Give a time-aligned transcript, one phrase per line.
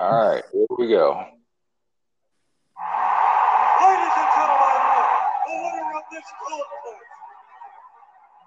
[0.00, 1.10] All right, here we go.
[3.82, 4.78] Ladies and gentlemen,
[5.42, 7.02] the winner of this contest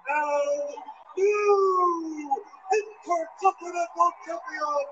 [0.08, 0.80] and
[1.18, 2.40] new
[2.72, 4.88] Intercontinental Champion,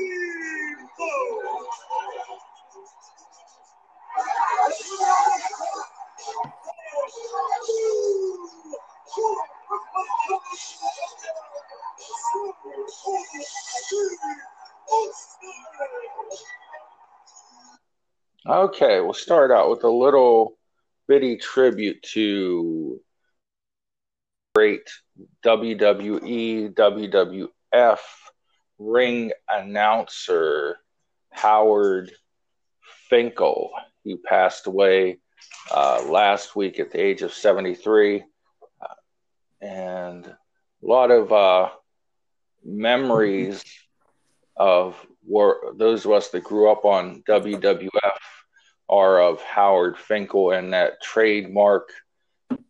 [18.44, 20.58] Okay, we'll start out with a little
[21.07, 23.00] bitty tribute to
[24.54, 24.88] great
[25.44, 27.99] WWE, WWF
[28.79, 30.79] ring announcer
[31.30, 32.12] Howard
[33.08, 33.70] Finkel.
[34.02, 35.19] He passed away
[35.70, 38.24] uh, last week at the age of 73.
[39.62, 40.36] And a
[40.82, 41.70] lot of uh,
[42.64, 43.64] memories
[44.56, 48.18] of were those of us that grew up on WWF
[48.88, 51.88] are of Howard Finkel and that trademark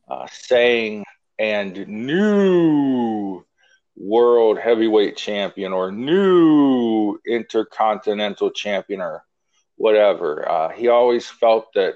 [0.09, 1.05] uh, saying
[1.39, 3.45] and new
[3.97, 9.25] world heavyweight champion or new intercontinental champion or
[9.77, 10.49] whatever.
[10.49, 11.95] Uh, he always felt that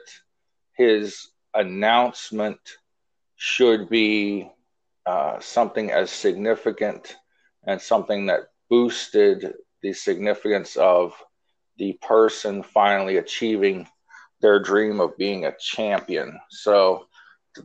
[0.76, 2.58] his announcement
[3.36, 4.50] should be
[5.06, 7.16] uh, something as significant
[7.66, 11.14] and something that boosted the significance of
[11.78, 13.86] the person finally achieving
[14.40, 16.38] their dream of being a champion.
[16.50, 17.06] So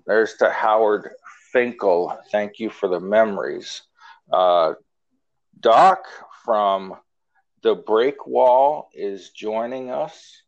[0.06, 1.10] there's to Howard
[1.52, 2.18] Finkel.
[2.32, 3.82] Thank you for the memories.
[4.32, 4.74] Uh,
[5.60, 6.06] Doc
[6.46, 6.96] from
[7.62, 10.42] the Break Wall is joining us.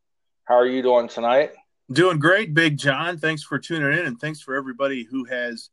[0.46, 1.52] How are you doing tonight?
[1.92, 3.18] Doing great, Big John.
[3.18, 5.70] Thanks for tuning in, and thanks for everybody who has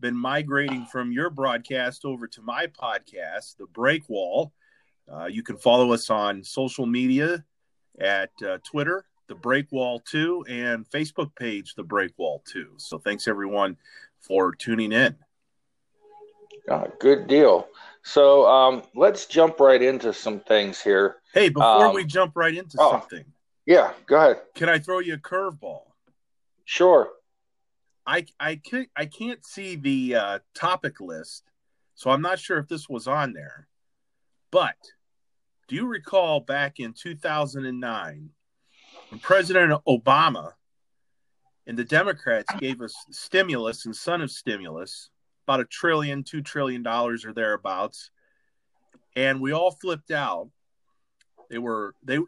[0.00, 4.52] been migrating from your broadcast over to my podcast, The Break Wall.
[5.12, 7.44] Uh, you can follow us on social media
[8.00, 12.74] at uh, Twitter, The Break Wall 2, and Facebook page, The Break Wall 2.
[12.76, 13.76] So thanks everyone
[14.20, 15.16] for tuning in.
[16.70, 17.68] Uh, good deal.
[18.02, 21.16] So um, let's jump right into some things here.
[21.32, 23.24] Hey, before um, we jump right into oh, something,
[23.66, 24.42] yeah, go ahead.
[24.54, 25.82] Can I throw you a curveball?
[26.64, 27.10] Sure.
[28.08, 31.44] I I can't I can't see the uh, topic list,
[31.94, 33.68] so I'm not sure if this was on there.
[34.50, 34.76] But
[35.68, 38.30] do you recall back in 2009
[39.10, 40.52] when President Obama
[41.66, 45.10] and the Democrats gave us stimulus and son of stimulus,
[45.46, 48.10] about a trillion, two trillion dollars or thereabouts,
[49.16, 50.48] and we all flipped out.
[51.50, 52.20] They were they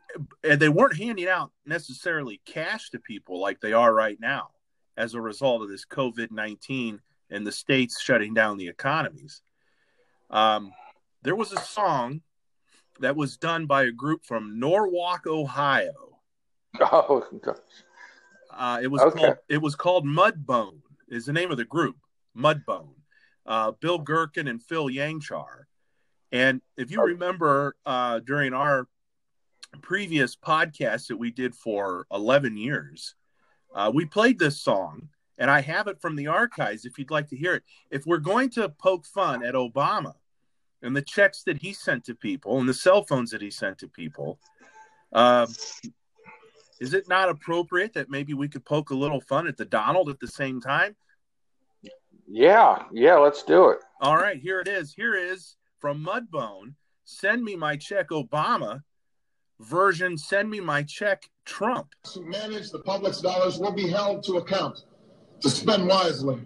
[0.44, 4.50] and they weren't handing out necessarily cash to people like they are right now
[4.96, 9.42] as a result of this COVID nineteen and the states shutting down the economies.
[10.30, 10.72] Um,
[11.22, 12.22] there was a song
[13.00, 16.18] that was done by a group from Norwalk, Ohio.
[16.80, 17.56] Oh gosh.
[18.52, 19.18] Uh, it was okay.
[19.18, 21.96] called it was called Mudbone is the name of the group.
[22.36, 22.94] Mudbone.
[23.44, 25.64] Uh, Bill Gherkin and Phil Yangchar.
[26.30, 28.86] And if you remember uh, during our
[29.82, 33.16] previous podcast that we did for 11 years,
[33.75, 35.08] uh, we played this song
[35.38, 37.62] and I have it from the archives if you'd like to hear it.
[37.91, 40.14] If we're going to poke fun at Obama
[40.82, 43.78] and the checks that he sent to people and the cell phones that he sent
[43.78, 44.38] to people,
[45.12, 45.47] uh,
[46.78, 50.10] is it not appropriate that maybe we could poke a little fun at the Donald
[50.10, 50.94] at the same time?
[52.28, 53.78] Yeah, yeah, let's do it.
[54.00, 54.92] All right, here it is.
[54.92, 56.75] Here is from Mudbone.
[57.04, 58.82] Send me my check, Obama.
[59.60, 61.88] Version, send me my check, Trump.
[62.15, 64.84] Who manage the public's dollars will be held to account
[65.41, 66.37] to spend wisely.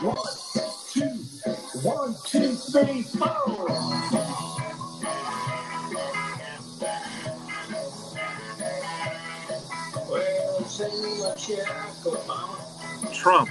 [0.00, 0.16] One,
[0.92, 1.08] two,
[1.82, 3.66] one, two, three, four.
[13.12, 13.50] Trump.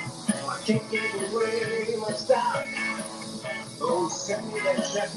[0.61, 2.63] I can't give away my style.
[3.81, 5.09] Oh, send me that check.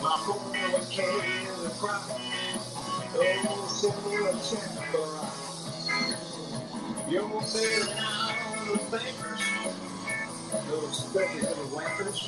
[0.00, 2.02] My phone never in the crop.
[3.16, 5.34] Oh, send me a check, rock.
[7.10, 8.34] You're bailing out
[8.66, 9.42] the bankers,
[10.70, 12.18] those special little wankers.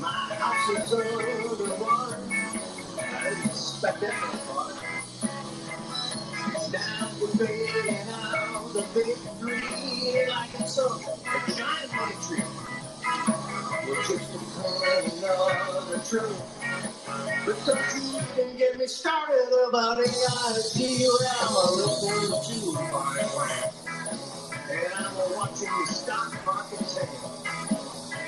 [0.00, 2.18] My house is underwater.
[3.00, 4.47] I didn't expect that
[6.72, 6.82] no fun.
[6.82, 7.46] Now we're
[8.10, 12.44] out the big three like a, a giant money tree.
[13.88, 14.32] We're just
[16.10, 16.36] tree.
[17.46, 17.56] But
[18.36, 20.04] you get me started about AI
[21.40, 23.72] I'm a looking to my.
[24.70, 27.10] And I'm watching the stock market take.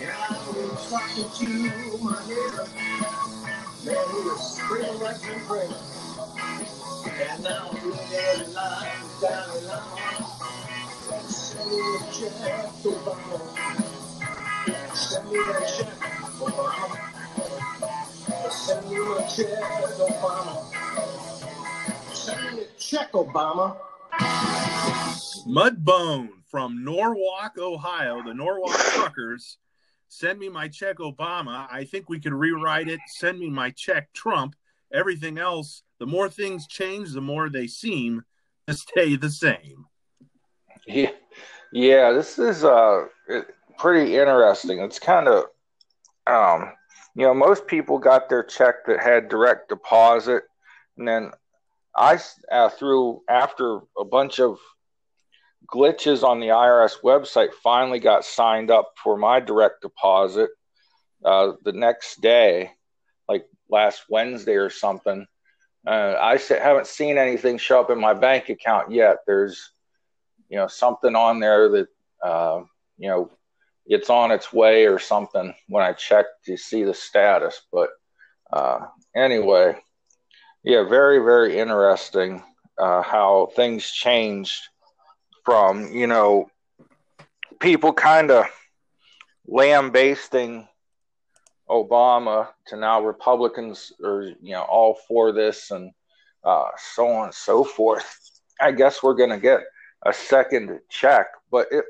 [0.03, 0.11] And
[0.55, 2.69] been talking to my neighbor.
[3.85, 6.00] Man, he screaming like a prayer.
[22.91, 23.77] Check, Obama.
[25.47, 29.59] Mudbone from Norwalk, Ohio, the Norwalk Truckers.
[30.09, 31.69] Send me my check, Obama.
[31.71, 33.01] I think we could rewrite it.
[33.07, 34.57] Send me my check, Trump.
[34.93, 38.25] Everything else, the more things change, the more they seem
[38.67, 39.85] to stay the same.
[40.87, 41.13] Yeah,
[41.73, 42.11] yeah.
[42.13, 43.05] This is uh
[43.79, 44.81] pretty interesting.
[44.81, 45.45] It's kind of,
[46.27, 46.73] um,
[47.15, 50.45] you know, most people got their check that had direct deposit,
[50.97, 51.31] and then
[51.95, 52.19] I
[52.51, 54.59] uh, through after a bunch of
[55.73, 60.51] glitches on the IRS website, finally got signed up for my direct deposit
[61.25, 62.71] uh, the next day,
[63.29, 65.27] like last Wednesday or something.
[65.87, 69.19] Uh, I haven't seen anything show up in my bank account yet.
[69.27, 69.73] There's
[70.49, 71.89] you know something on there that
[72.23, 72.61] uh,
[72.99, 73.31] you know
[73.87, 77.63] it's on its way or something when I check to see the status.
[77.73, 77.91] But
[78.53, 78.81] uh,
[79.17, 79.77] anyway,
[80.63, 82.43] yeah, very very interesting
[82.79, 84.61] uh, how things changed
[85.45, 86.51] from you know
[87.59, 88.47] people kind of
[89.47, 90.69] lambasting
[91.71, 95.93] Obama to now Republicans are you know all for this and
[96.45, 98.41] uh, so on and so forth.
[98.61, 99.61] I guess we're going to get
[100.05, 101.85] a second check, but it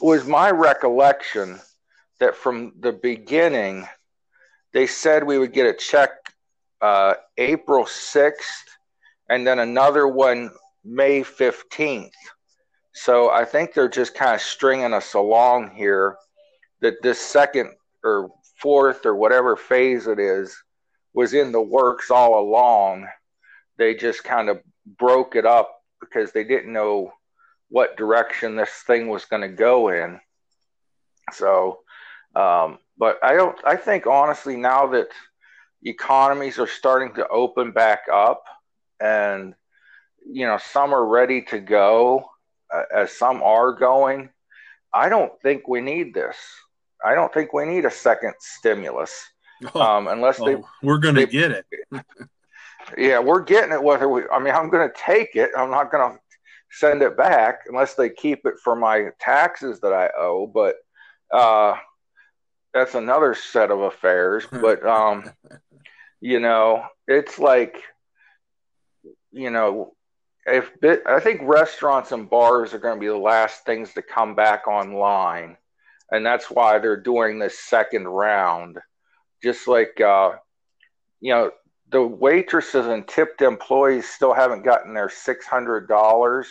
[0.00, 1.58] was my recollection
[2.18, 3.86] that from the beginning
[4.72, 6.10] they said we would get a check
[6.80, 8.64] uh, April 6th
[9.28, 10.50] and then another one
[10.84, 12.10] May 15th.
[12.92, 16.16] So I think they're just kind of stringing us along here
[16.80, 17.70] that this second
[18.02, 18.30] or
[18.60, 20.56] fourth or whatever phase it is
[21.12, 23.06] was in the works all along.
[23.78, 24.60] They just kind of
[24.98, 27.12] broke it up because they didn't know
[27.68, 30.20] what direction this thing was going to go in.
[31.32, 31.80] So,
[32.34, 33.56] um, but I don't.
[33.64, 35.08] I think honestly, now that
[35.82, 38.44] economies are starting to open back up,
[39.00, 39.54] and
[40.26, 42.28] you know some are ready to go,
[42.72, 44.30] uh, as some are going.
[44.92, 46.36] I don't think we need this.
[47.04, 49.12] I don't think we need a second stimulus,
[49.74, 51.66] Oh, um, unless they oh, we're going to get it.
[52.98, 55.50] yeah, we're getting it whether we I mean I'm going to take it.
[55.56, 56.18] I'm not going to
[56.70, 60.76] send it back unless they keep it for my taxes that I owe, but
[61.32, 61.76] uh
[62.72, 65.30] that's another set of affairs, but um
[66.20, 67.82] you know, it's like
[69.32, 69.94] you know,
[70.46, 74.02] if bit, I think restaurants and bars are going to be the last things to
[74.02, 75.56] come back online,
[76.10, 78.78] and that's why they're doing this second round.
[79.42, 80.32] Just like uh,
[81.20, 81.50] you know,
[81.90, 86.48] the waitresses and tipped employees still haven't gotten their six hundred dollars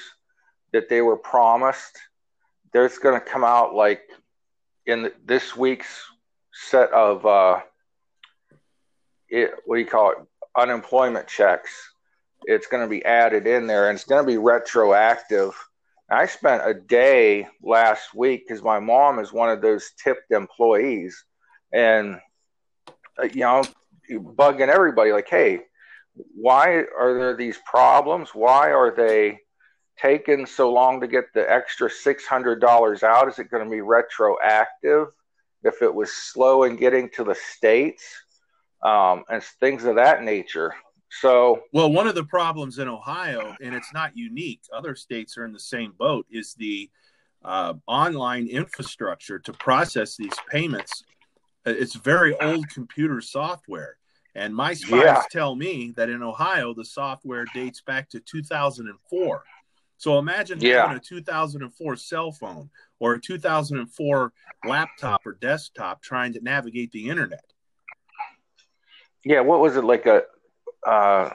[0.73, 1.97] that they were promised.
[2.73, 4.01] There's going to come out like
[4.85, 6.03] in this week's
[6.51, 7.59] set of uh,
[9.29, 9.51] it.
[9.65, 10.17] What do you call it?
[10.57, 11.89] Unemployment checks
[12.43, 15.53] it's going to be added in there and it's going to be retroactive.
[16.11, 21.23] I spent a day last week because my mom is one of those tipped employees
[21.71, 22.19] and,
[23.21, 23.63] uh, you know,
[24.11, 25.61] bugging everybody like, hey,
[26.35, 28.29] why are there these problems?
[28.33, 29.39] Why are they
[30.01, 33.27] taking so long to get the extra $600 out?
[33.27, 35.07] Is it going to be retroactive
[35.63, 38.03] if it was slow in getting to the states
[38.83, 40.73] um, and things of that nature?
[41.09, 45.45] So, Well, one of the problems in Ohio, and it's not unique, other states are
[45.45, 46.89] in the same boat, is the
[47.43, 51.03] uh, online infrastructure to process these payments.
[51.65, 53.97] Uh, It's very old computer software.
[54.35, 55.23] And my spies Yeah.
[55.31, 59.43] tell me that in Ohio, the software dates back to 2004.
[59.97, 60.81] So imagine Yeah.
[60.81, 64.31] having a 2004 cell phone or a 2004
[64.63, 67.43] laptop or desktop trying to navigate the internet.
[69.25, 70.23] yeah, what was it like a
[70.85, 71.29] uh,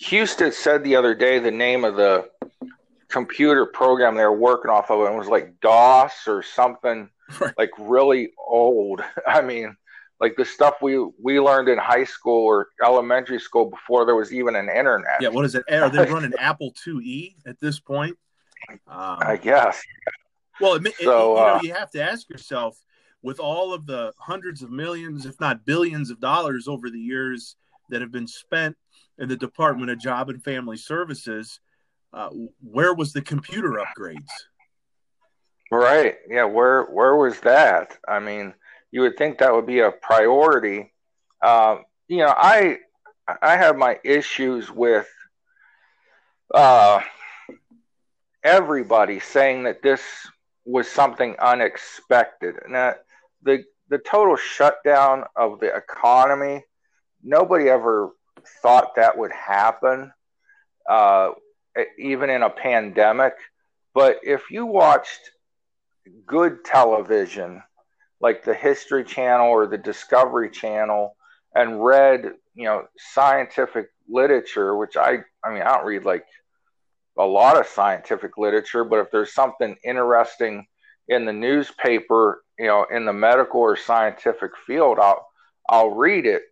[0.00, 2.28] Husted said the other day the name of the
[3.08, 5.00] computer program they were working off of.
[5.00, 7.08] And it was like DOS or something
[7.40, 7.54] Right.
[7.58, 9.02] like really old.
[9.26, 9.76] I mean,
[10.20, 14.32] like the stuff we we learned in high school or elementary school before there was
[14.32, 15.20] even an internet.
[15.20, 15.64] Yeah, what is it?
[15.70, 18.16] Are they running Apple IIe at this point?
[18.68, 18.78] Um,
[19.20, 19.82] I guess.
[20.60, 22.78] Well, it, it- you know, uh, you have to ask yourself,
[23.22, 27.56] with all of the hundreds of millions, if not billions, of dollars over the years
[27.90, 28.76] that have been spent
[29.18, 31.60] in the Department of Job and Family Services,
[32.12, 34.30] uh, where was the computer upgrades?
[35.70, 36.16] Right.
[36.28, 36.44] Yeah.
[36.44, 37.98] Where where was that?
[38.06, 38.54] I mean,
[38.92, 40.92] you would think that would be a priority.
[41.42, 42.78] Um, you know, I
[43.42, 45.08] I have my issues with
[46.54, 47.00] uh,
[48.44, 50.02] everybody saying that this
[50.64, 52.56] was something unexpected.
[52.64, 53.04] And that
[53.42, 56.64] the the total shutdown of the economy,
[57.26, 58.10] nobody ever
[58.62, 60.12] thought that would happen,
[60.88, 61.30] uh,
[61.98, 63.34] even in a pandemic.
[63.92, 65.32] But if you watched
[66.26, 67.62] good television
[68.20, 71.16] like the History Channel or the Discovery Channel
[71.54, 76.24] and read, you know, scientific literature, which I, I mean, I don't read like
[77.18, 80.66] a lot of scientific literature, but if there's something interesting
[81.08, 85.26] in the newspaper, you know, in the medical or scientific field, I'll,
[85.68, 86.42] I'll read it.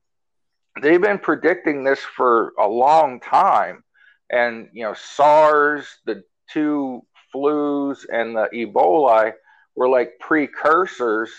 [0.80, 3.84] They've been predicting this for a long time.
[4.30, 7.02] And, you know, SARS, the two
[7.34, 9.32] flus, and the Ebola
[9.76, 11.30] were like precursors.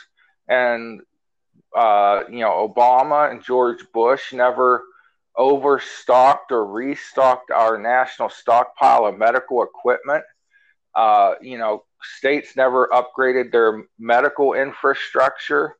[0.48, 1.01] And,
[1.75, 4.84] uh, you know, Obama and George Bush never
[5.38, 10.24] overstocked or restocked our national stockpile of medical equipment.
[10.96, 15.75] Uh, you know, states never upgraded their medical infrastructure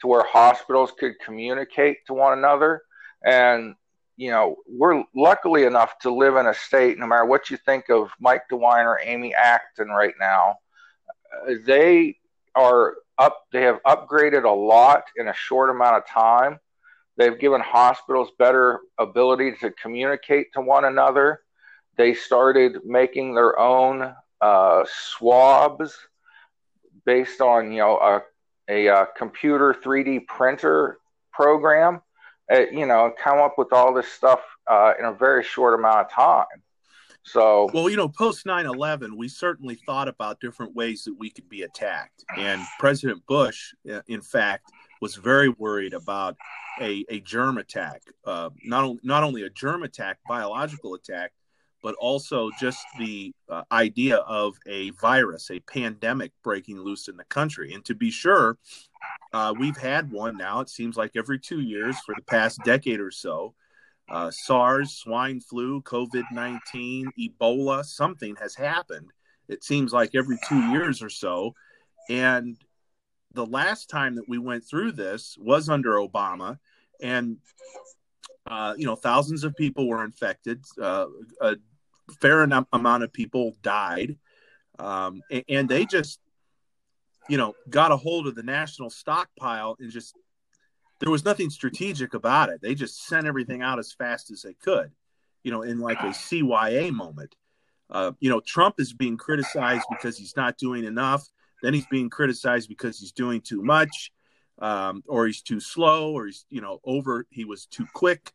[0.00, 2.82] to where hospitals could communicate to one another.
[3.24, 3.74] And,
[4.16, 7.88] you know, we're luckily enough to live in a state, no matter what you think
[7.88, 10.56] of Mike DeWine or Amy Acton right now,
[11.48, 12.16] uh, they
[12.54, 16.58] are up, they have upgraded a lot in a short amount of time.
[17.16, 21.40] They've given hospitals better ability to communicate to one another.
[21.96, 25.96] They started making their own uh, swabs
[27.04, 28.22] based on you know a,
[28.68, 30.98] a, uh computer 3D printer
[31.32, 32.00] program.
[32.50, 36.00] Uh, you know, come up with all this stuff uh, in a very short amount
[36.00, 36.46] of time.
[37.22, 41.28] So Well, you know, post 9 11, we certainly thought about different ways that we
[41.30, 42.24] could be attacked.
[42.36, 43.74] And President Bush,
[44.06, 46.36] in fact, was very worried about
[46.80, 51.32] a, a germ attack, uh, not, not only a germ attack, biological attack,
[51.82, 57.24] but also just the uh, idea of a virus, a pandemic breaking loose in the
[57.24, 57.72] country.
[57.72, 58.58] And to be sure,
[59.32, 63.00] uh, we've had one now, it seems like every two years for the past decade
[63.00, 63.54] or so.
[64.08, 69.10] Uh, SARS, swine flu, COVID 19, Ebola, something has happened.
[69.48, 71.54] It seems like every two years or so.
[72.08, 72.56] And
[73.34, 76.58] the last time that we went through this was under Obama.
[77.02, 77.36] And,
[78.46, 80.64] uh, you know, thousands of people were infected.
[80.80, 81.06] Uh,
[81.42, 81.56] a
[82.20, 84.16] fair amount of people died.
[84.78, 86.18] Um, and, and they just,
[87.28, 90.14] you know, got a hold of the national stockpile and just
[91.00, 92.60] there was nothing strategic about it.
[92.60, 94.90] They just sent everything out as fast as they could,
[95.44, 97.36] you know, in like a CYA moment.
[97.90, 101.26] Uh, you know, Trump is being criticized because he's not doing enough.
[101.62, 104.12] Then he's being criticized because he's doing too much,
[104.58, 108.32] um, or he's too slow, or he's, you know, over, he was too quick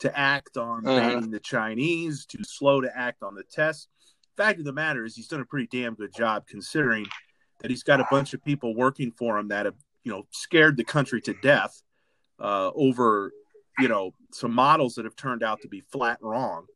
[0.00, 3.88] to act on banning the Chinese, too slow to act on the test.
[4.36, 7.06] Fact of the matter is, he's done a pretty damn good job considering
[7.60, 10.76] that he's got a bunch of people working for him that have, you know, scared
[10.76, 11.82] the country to death
[12.38, 13.32] uh, over
[13.78, 16.66] you know some models that have turned out to be flat wrong.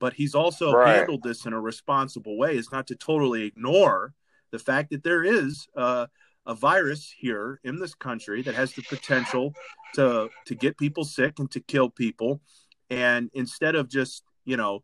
[0.00, 0.96] But he's also Right.
[0.96, 2.56] handled this in a responsible way.
[2.56, 4.14] Is not to totally ignore
[4.50, 6.06] the fact that there is uh,
[6.46, 9.54] a virus here in this country that has the potential
[9.94, 12.40] to to get people sick and to kill people.
[12.90, 14.82] And instead of just you know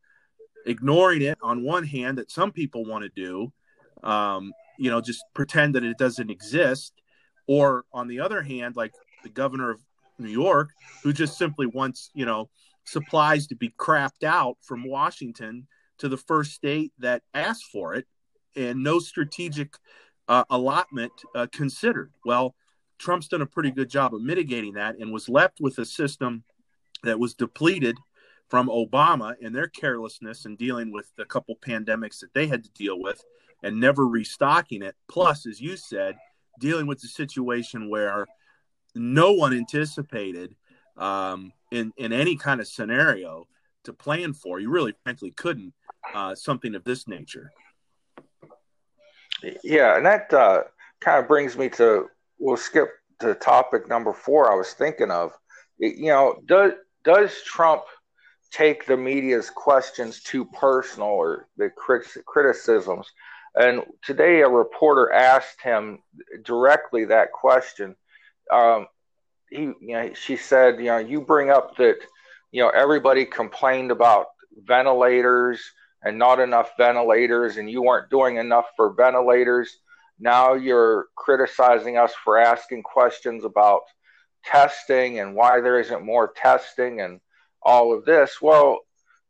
[0.67, 3.53] ignoring it on one hand that some people want to do
[4.03, 6.93] um, you know just pretend that it doesn't exist
[7.47, 9.81] or on the other hand like the governor of
[10.19, 10.71] New York,
[11.03, 12.49] who just simply wants, you know,
[12.85, 15.67] supplies to be crapped out from Washington
[15.99, 18.07] to the first state that asked for it,
[18.57, 19.75] and no strategic
[20.29, 22.13] uh, allotment uh, considered.
[22.25, 22.55] Well,
[22.99, 26.45] Trump's done a pretty good job of mitigating that and was left with a system
[27.03, 27.97] that was depleted
[28.49, 32.71] from Obama and their carelessness in dealing with the couple pandemics that they had to
[32.71, 33.23] deal with
[33.65, 34.95] and never restocking it.
[35.09, 36.17] Plus, as you said,
[36.61, 38.27] dealing with the situation where
[38.95, 40.55] no one anticipated
[40.97, 43.47] um, in in any kind of scenario
[43.85, 44.61] to plan for.
[44.61, 45.73] You really, frankly, couldn't
[46.15, 47.51] uh, something of this nature.
[49.63, 50.63] Yeah, and that uh,
[51.01, 52.07] kind of brings me to
[52.39, 52.89] we'll skip
[53.21, 54.53] to topic number four.
[54.53, 55.33] I was thinking of,
[55.79, 57.83] you know, does does Trump
[58.53, 63.11] take the media's questions too personal or the crit- criticisms?
[63.57, 66.01] And today, a reporter asked him
[66.45, 67.95] directly that question.
[68.51, 68.89] Um,
[69.49, 71.99] he, you know, she said, you know, you bring up that,
[72.51, 75.61] you know, everybody complained about ventilators
[76.03, 79.79] and not enough ventilators, and you weren't doing enough for ventilators.
[80.19, 83.83] Now you're criticizing us for asking questions about
[84.45, 87.21] testing and why there isn't more testing and
[87.63, 88.43] all of this.
[88.43, 88.81] Well,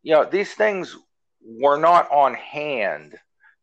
[0.02, 0.97] you know, these things
[1.40, 3.14] were not on hand.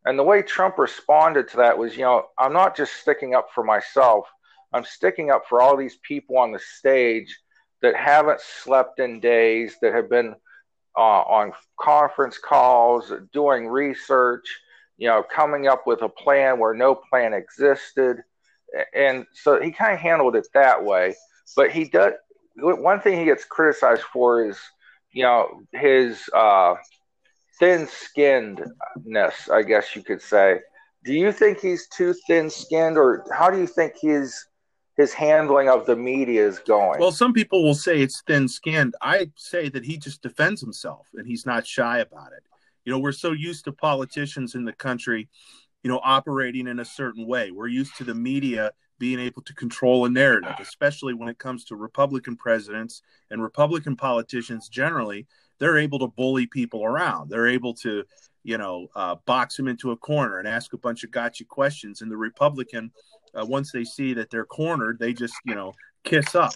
[0.06, 3.50] And the way Trump responded to that was, you know, I'm not just sticking up
[3.54, 4.28] for myself,
[4.74, 7.38] I'm sticking up for all these people on the stage
[7.82, 10.36] that haven't slept in days, that have been
[10.98, 14.46] uh, on conference calls, doing research,
[14.98, 18.18] you know, coming up with a plan where no plan existed.
[18.94, 21.16] And so he kind of handled it that way.
[21.56, 22.14] But he does,
[22.56, 24.60] one thing he gets criticized for is,
[25.12, 26.76] you know, his uh,
[27.60, 30.60] thin skinnedness, I guess you could say.
[31.04, 34.46] Do you think he's too thin skinned, or how do you think his
[34.98, 37.00] his handling of the media is going?
[37.00, 38.96] Well, some people will say it's thin skinned.
[39.02, 42.44] I say that he just defends himself and he's not shy about it.
[42.86, 45.30] You know, we're so used to politicians in the country,
[45.84, 47.52] you know, operating in a certain way.
[47.52, 51.64] We're used to the media being able to control a narrative, especially when it comes
[51.66, 55.26] to Republican presidents and Republican politicians generally.
[55.62, 57.30] They're able to bully people around.
[57.30, 58.04] They're able to,
[58.44, 62.02] you know, uh, box them into a corner and ask a bunch of gotcha questions.
[62.02, 62.92] And the Republican,
[63.40, 66.54] uh, once they see that they're cornered, they just, you know, kiss up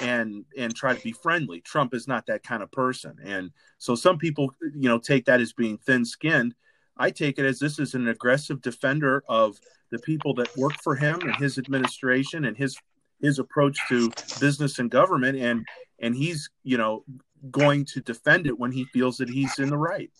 [0.00, 1.60] and and try to be friendly.
[1.60, 5.40] Trump is not that kind of person, and so some people, you know, take that
[5.40, 6.54] as being thin-skinned.
[6.96, 9.58] I take it as this is an aggressive defender of
[9.90, 12.76] the people that work for him and his administration and his
[13.20, 15.66] his approach to business and government, and
[15.98, 17.04] and he's you know
[17.50, 20.10] going to defend it when he feels that he's in the right.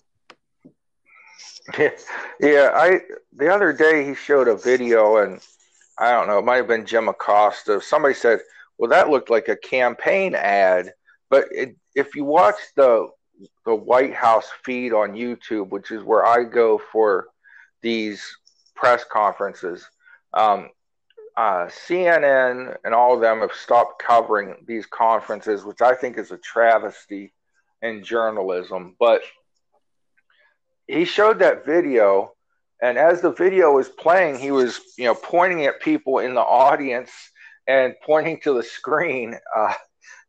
[2.40, 3.00] Yeah, I
[3.36, 5.40] the other day he showed a video and
[5.98, 7.80] I don't know, it might have been Jim Acosta.
[7.82, 8.40] Somebody said,
[8.78, 10.94] "Well, that looked like a campaign ad."
[11.28, 13.08] But it, if you watch the
[13.66, 17.28] the White House feed on YouTube, which is where I go for
[17.82, 18.24] these
[18.74, 19.86] press conferences,
[20.32, 20.70] um,
[21.36, 26.30] uh, CNN and all of them have stopped covering these conferences, which I think is
[26.30, 27.32] a travesty
[27.82, 28.96] in journalism.
[28.98, 29.22] But
[30.86, 32.32] he showed that video,
[32.82, 36.40] and as the video was playing, he was you know pointing at people in the
[36.40, 37.10] audience
[37.66, 39.36] and pointing to the screen.
[39.56, 39.74] Uh,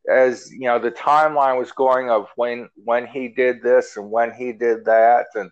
[0.10, 4.32] as you know, the timeline was going of when when he did this and when
[4.32, 5.52] he did that, and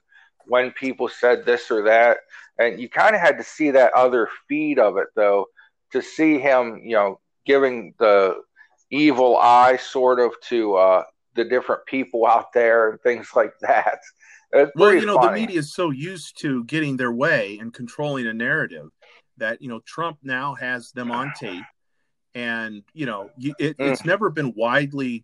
[0.50, 2.18] when people said this or that,
[2.58, 5.48] and you kind of had to see that other feed of it though
[5.92, 8.36] to see him, you know, giving the
[8.92, 11.04] evil eye sort of to uh,
[11.36, 14.00] the different people out there and things like that.
[14.76, 15.28] well, you know, funny.
[15.28, 18.90] the media is so used to getting their way and controlling a narrative
[19.38, 21.64] that you know Trump now has them on tape,
[22.34, 23.92] and you know it, mm.
[23.92, 25.24] it's never been widely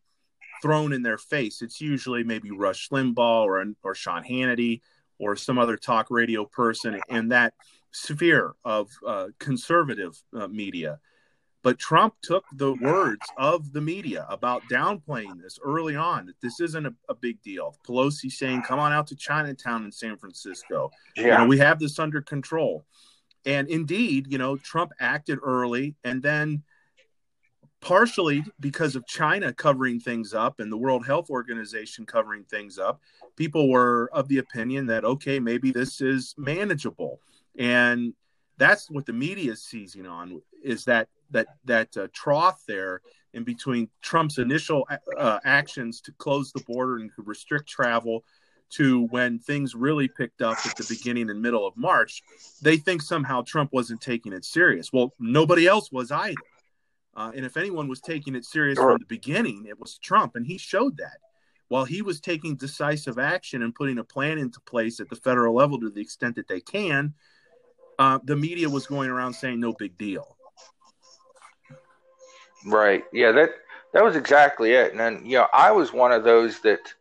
[0.61, 1.61] thrown in their face.
[1.61, 4.81] It's usually maybe Rush Limbaugh or or Sean Hannity
[5.19, 7.53] or some other talk radio person in that
[7.91, 10.99] sphere of uh, conservative uh, media.
[11.63, 16.59] But Trump took the words of the media about downplaying this early on, that this
[16.59, 17.75] isn't a, a big deal.
[17.87, 20.91] Pelosi saying, come on out to Chinatown in San Francisco.
[21.15, 21.23] Yeah.
[21.23, 22.85] You know, we have this under control.
[23.45, 26.61] And indeed, you know, Trump acted early and then
[27.85, 32.99] partially because of China covering things up and the World Health Organization covering things up,
[33.35, 37.19] people were of the opinion that, okay, maybe this is manageable.
[37.59, 38.15] And
[38.57, 43.01] that's what the media is seizing on is that that that uh, trough there
[43.33, 48.23] in between Trump's initial uh, actions to close the border and to restrict travel
[48.71, 52.23] to when things really picked up at the beginning and middle of March,
[52.63, 54.91] they think somehow Trump wasn't taking it serious.
[54.91, 56.33] Well, nobody else was either.
[57.15, 60.45] Uh, and if anyone was taking it serious from the beginning, it was Trump, and
[60.45, 61.17] he showed that.
[61.67, 65.55] While he was taking decisive action and putting a plan into place at the federal
[65.55, 67.13] level to the extent that they can,
[67.97, 70.37] uh, the media was going around saying no big deal.
[72.65, 73.03] Right.
[73.13, 73.31] Yeah.
[73.31, 73.51] That
[73.93, 74.91] that was exactly it.
[74.91, 76.93] And then you know, I was one of those that,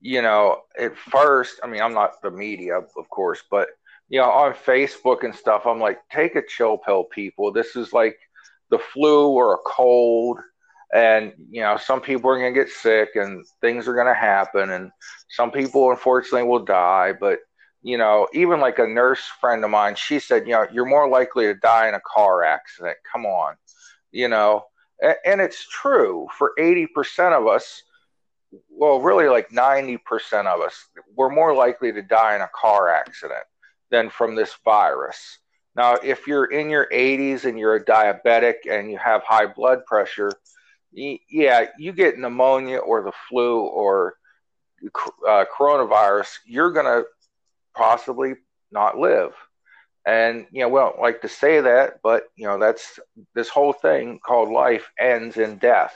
[0.00, 3.68] you know, at first, I mean, I'm not the media, of course, but
[4.08, 7.50] you know, on Facebook and stuff, I'm like, take a chill pill, people.
[7.50, 8.18] This is like
[8.72, 10.40] the flu or a cold
[10.92, 14.14] and you know some people are going to get sick and things are going to
[14.14, 14.90] happen and
[15.30, 17.38] some people unfortunately will die but
[17.82, 21.08] you know, even like a nurse friend of mine, she said, you know, you're more
[21.08, 22.96] likely to die in a car accident.
[23.10, 23.56] Come on,
[24.12, 24.64] you know,
[25.00, 26.86] and, and it's true for 80%
[27.32, 27.82] of us.
[28.70, 33.44] Well, really, like 90% of us, we're more likely to die in a car accident
[33.90, 35.38] than from this virus.
[35.74, 39.84] Now, if you're in your 80s and you're a diabetic and you have high blood
[39.86, 40.30] pressure,
[40.92, 44.14] yeah, you get pneumonia or the flu or
[45.26, 47.04] uh, coronavirus, you're going to
[47.74, 48.34] possibly
[48.70, 49.32] not live.
[50.04, 52.98] And, you know, we don't like to say that, but, you know, that's
[53.34, 55.94] this whole thing called life ends in death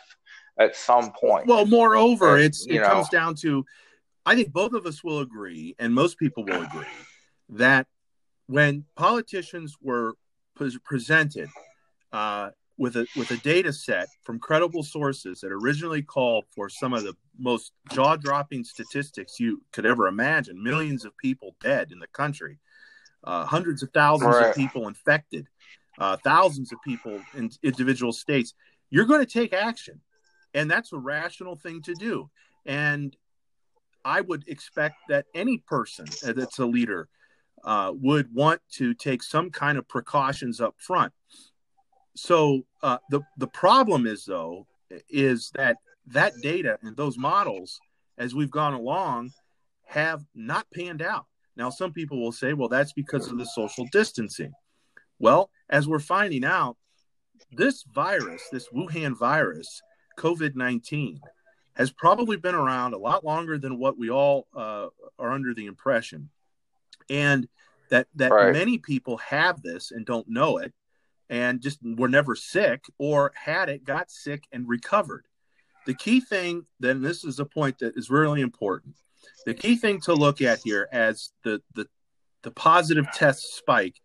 [0.59, 1.49] at some point.
[1.49, 3.65] Well, moreover, it's it know- comes down to
[4.25, 6.87] I think both of us will agree, and most people will agree,
[7.51, 7.87] that
[8.47, 10.15] when politicians were
[10.85, 11.49] presented
[12.13, 16.93] uh, with a with a data set from credible sources that originally called for some
[16.93, 21.99] of the most jaw dropping statistics you could ever imagine, millions of people dead in
[21.99, 22.59] the country,
[23.25, 24.51] uh, hundreds of thousands Right.
[24.51, 25.47] of people infected,
[25.99, 28.55] uh, thousands of people in individual states,
[28.91, 30.01] you're going to take action,
[30.55, 32.31] and that's a rational thing to do,
[32.65, 33.17] and
[34.05, 37.09] I would expect that any person that's a leader
[37.67, 41.13] uh, would want to take some kind of precautions up front.
[42.15, 44.67] So uh, the the problem is though
[45.11, 45.77] is that
[46.07, 47.81] that data and those models,
[48.17, 49.33] as we've gone along,
[49.85, 51.27] have not panned out.
[51.57, 54.53] Now, some people will say, well, that's because of the social distancing.
[55.19, 56.77] Well, as we're finding out,
[57.51, 59.83] this virus, this Wuhan virus,
[60.19, 61.21] COVID 19,
[61.75, 64.87] has probably been around a lot longer than what we all uh,
[65.19, 66.31] are under the impression.
[67.11, 67.49] And
[67.91, 68.53] that, that Right.
[68.53, 70.73] many people have this and don't know it
[71.29, 75.27] and just were never sick or had it, got sick, and recovered.
[75.87, 78.95] The key thing, then, this is a point that is really important.
[79.45, 81.87] The key thing to look at here as the, the,
[82.43, 83.97] the positive test spike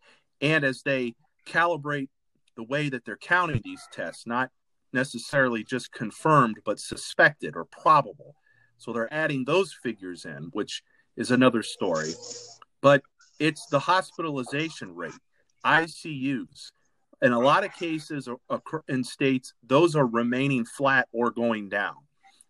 [0.42, 1.16] and as they
[1.46, 2.10] calibrate
[2.56, 4.50] the way that they're counting these tests, not
[4.94, 8.36] necessarily just confirmed, but suspected or probable.
[8.78, 10.84] So they're adding those figures in, which
[11.16, 12.14] is another story.
[12.82, 13.04] But
[13.42, 15.18] it's the hospitalization rate,
[15.66, 16.72] ICUs.
[17.24, 18.30] In a lot of cases
[18.88, 21.96] in states, those are remaining flat or going down.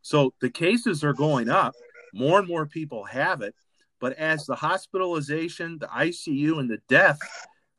[0.02, 1.74] So the cases are going up.
[2.14, 3.56] More and more people have it.
[4.02, 7.20] But as the hospitalization, the ICU, and the death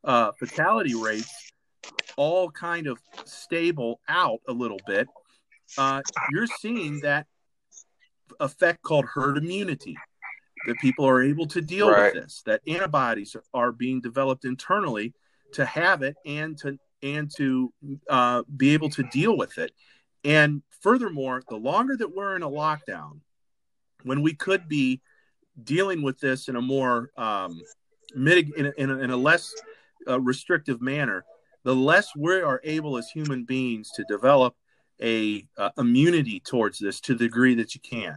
[0.04, 1.52] uh, fatality rates
[2.16, 5.06] all kind of stable out a little bit,
[5.76, 7.26] uh, you're seeing that
[8.40, 9.96] effect called herd immunity.
[10.66, 12.14] That people are able to deal Right.
[12.14, 12.42] with this.
[12.46, 15.12] That antibodies are being developed internally
[15.52, 17.72] to have it and to and to
[18.08, 19.72] uh, be able to deal with it.
[20.24, 23.20] And furthermore, the longer that we're in a lockdown,
[24.04, 25.00] when we could be
[25.64, 27.60] dealing with this in a more um,
[28.16, 29.52] mitig- in, a, in, a, in a less
[30.08, 31.24] uh, restrictive manner,
[31.64, 34.54] the less we are able as human beings to develop
[35.02, 38.16] a uh, immunity towards this to the degree that you can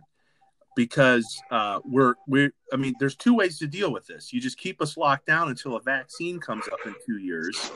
[0.76, 4.34] because uh, we're we're I mean there's two ways to deal with this.
[4.34, 7.72] You just keep us locked down until a vaccine comes up in 2 years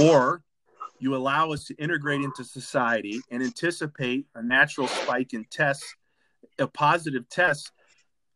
[0.00, 0.42] or
[0.98, 5.94] you allow us to integrate into society and anticipate a natural spike in tests,
[6.58, 7.70] a positive test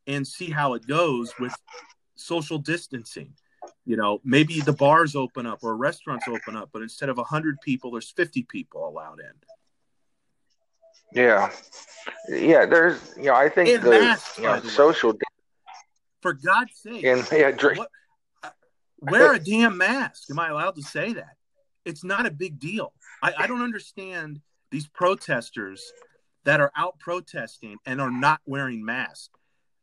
[0.07, 1.55] and see how it goes with
[2.17, 3.33] social distancing.
[3.85, 7.61] You know, maybe the bars open up or restaurants open up, but instead of 100
[7.61, 9.33] people, there's 50 people allowed in.
[11.13, 11.51] Yeah,
[12.29, 12.67] yeah.
[12.67, 14.73] There's, you know, I think And the, you know, the way.
[14.73, 15.19] social
[16.23, 17.91] For God's sake, and yeah, dr- what,
[19.01, 20.31] wear a damn mask.
[20.31, 21.37] Am I allowed to say that?
[21.85, 22.93] It's not a big deal.
[23.23, 25.93] I, I don't understand these protesters
[26.45, 29.31] that are out protesting and are not wearing masks.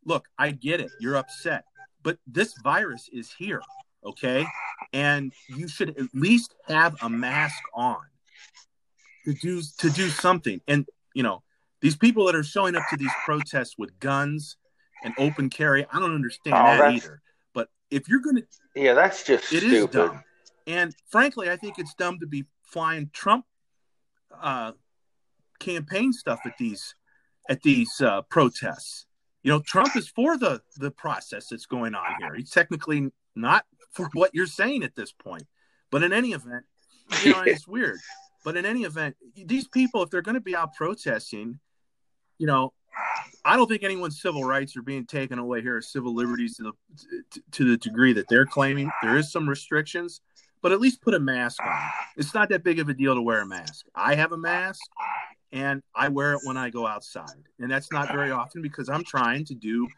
[0.05, 0.91] Look, I get it.
[0.99, 1.65] You're upset,
[2.03, 3.61] but this virus is here,
[4.05, 4.45] okay?
[4.93, 7.97] And you should at least have a mask on
[9.25, 10.61] to do to do something.
[10.67, 10.87] And
[11.17, 11.41] you know,
[11.81, 14.55] these people that are showing up to these protests with guns
[15.03, 17.23] and open carry, I don't understand Oh, that either.
[17.55, 18.43] But if you're going to
[18.75, 19.97] yeah, that's just it is stupid.
[19.97, 20.23] dumb.
[20.67, 23.45] And frankly, I think it's dumb to be flying Trump
[24.39, 24.73] uh,
[25.59, 26.93] campaign stuff at these
[27.49, 29.07] at these uh, protests.
[29.41, 32.35] You know, Trump is for the the process that's going on here.
[32.35, 35.47] He's technically not for what you're saying at this point.
[35.89, 36.65] But in any event,
[37.23, 37.97] you know, it's weird.
[38.47, 41.59] But in any event, these people, if they're going to be out protesting,
[42.37, 42.71] you know,
[43.43, 47.33] I don't think anyone's civil rights are being taken away here, civil liberties to the
[47.51, 48.89] to, the degree that they're claiming.
[49.03, 50.21] There is some restrictions,
[50.61, 51.89] but at least put a mask on.
[52.15, 53.85] It's not that big of a deal to wear a mask.
[53.93, 54.79] I have a mask,
[55.51, 59.03] and I wear it when I go outside, and that's not very often because I'm
[59.03, 59.89] trying to do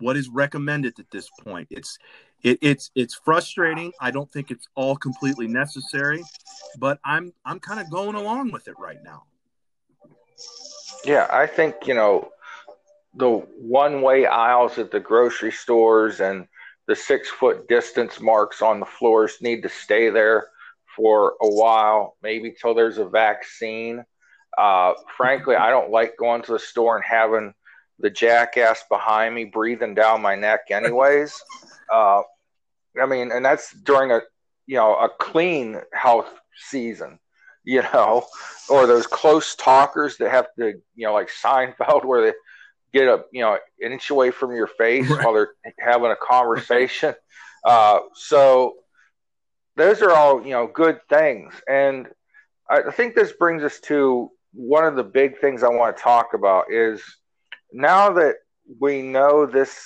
[0.00, 1.68] what is recommended at this point.
[1.70, 1.96] It's
[2.42, 3.92] it, it's it's frustrating.
[4.00, 6.22] I don't think it's all completely necessary,
[6.78, 9.24] but I'm I'm kind of going along with it right now.
[11.04, 12.30] Yeah, I think you know
[13.14, 16.46] the one-way aisles at the grocery stores and
[16.86, 20.48] the six-foot distance marks on the floors need to stay there
[20.94, 24.04] for a while, maybe till there's a vaccine.
[24.56, 27.54] Uh, frankly, I don't like going to the store and having
[27.98, 31.34] the jackass behind me breathing down my neck, anyways.
[31.88, 32.20] Uh,
[33.00, 34.20] I mean, and that's during a
[34.66, 36.28] you know a clean health
[36.68, 37.20] season,
[37.62, 38.26] you know,
[38.68, 42.32] or those close talkers that have to you know like Seinfeld where they
[42.92, 45.24] get a you know an inch away from your face right.
[45.24, 47.14] while they're having a conversation.
[47.64, 48.74] Uh, so
[49.74, 52.06] those are all you know good things, and
[52.70, 56.34] I think this brings us to one of the big things I want to talk
[56.34, 57.02] about is
[57.72, 58.36] now that
[58.80, 59.78] we know this,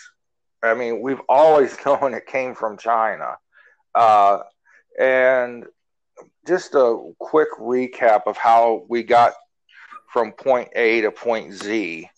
[0.63, 3.37] I mean, we've always known it came from China.
[3.95, 4.41] Uh,
[4.99, 5.65] and
[6.47, 9.35] just a quick recap of how we got
[10.13, 12.09] from point A to point Z.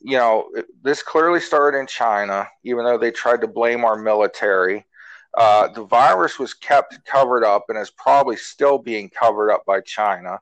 [0.00, 0.50] You know,
[0.82, 4.84] this clearly started in China, even though they tried to blame our military.
[5.36, 9.80] Uh, the virus was kept covered up and is probably still being covered up by
[9.80, 10.38] China.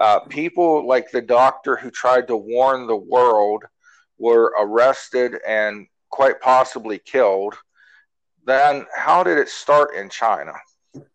[0.00, 3.64] Uh, people like the doctor who tried to warn the world
[4.20, 7.54] were arrested and quite possibly killed.
[8.46, 10.52] Then, how did it start in China?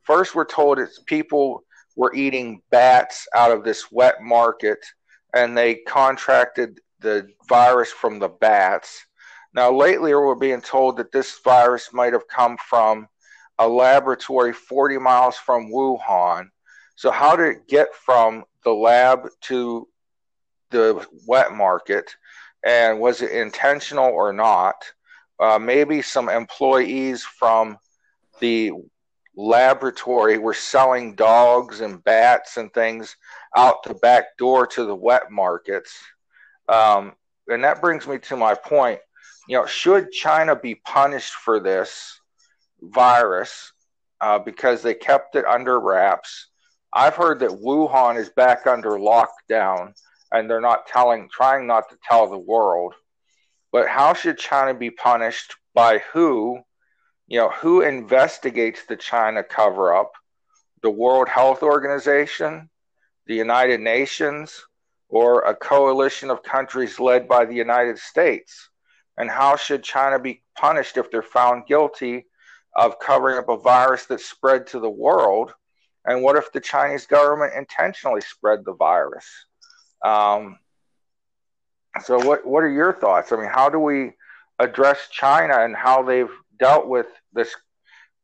[0.04, 1.63] First, we're told it's people
[1.96, 4.80] were eating bats out of this wet market
[5.34, 9.06] and they contracted the virus from the bats.
[9.54, 13.08] Now, lately, we're being told that this virus might have come from
[13.60, 16.48] a laboratory 40 miles from Wuhan.
[16.96, 19.88] So, how did it get from the lab to
[20.72, 22.15] the wet market?
[22.65, 24.75] And was it intentional or not?
[25.39, 27.78] Uh, maybe some employees from
[28.39, 28.71] the
[29.38, 33.15] laboratory were selling dogs and bats and things
[33.56, 35.95] out the back door to the wet markets.
[36.67, 37.13] Um,
[37.47, 38.99] and that brings me to my point.
[39.47, 42.19] You know, should China be punished for this
[42.82, 43.73] virus
[44.21, 46.47] uh, because they kept it under wraps?
[46.91, 49.93] I've heard that Wuhan is back under lockdown
[50.36, 52.93] and they're not telling, trying not to tell the world.
[53.71, 56.60] But how should China be punished by who?
[57.28, 60.12] You know, who investigates the China cover up?
[60.84, 62.69] The World Health Organization,
[63.28, 64.62] the United Nations,
[65.08, 68.69] or a coalition of countries led by the United States?
[69.17, 72.26] And how should China be punished if they're found guilty
[72.76, 75.54] of covering up a virus that spread to the world?
[76.04, 79.26] And what if the Chinese government intentionally spread the virus?
[80.06, 80.60] Um,
[82.04, 83.32] so, what what are your thoughts?
[83.32, 84.12] I mean, how do we
[84.60, 87.54] address China and how they've dealt with this,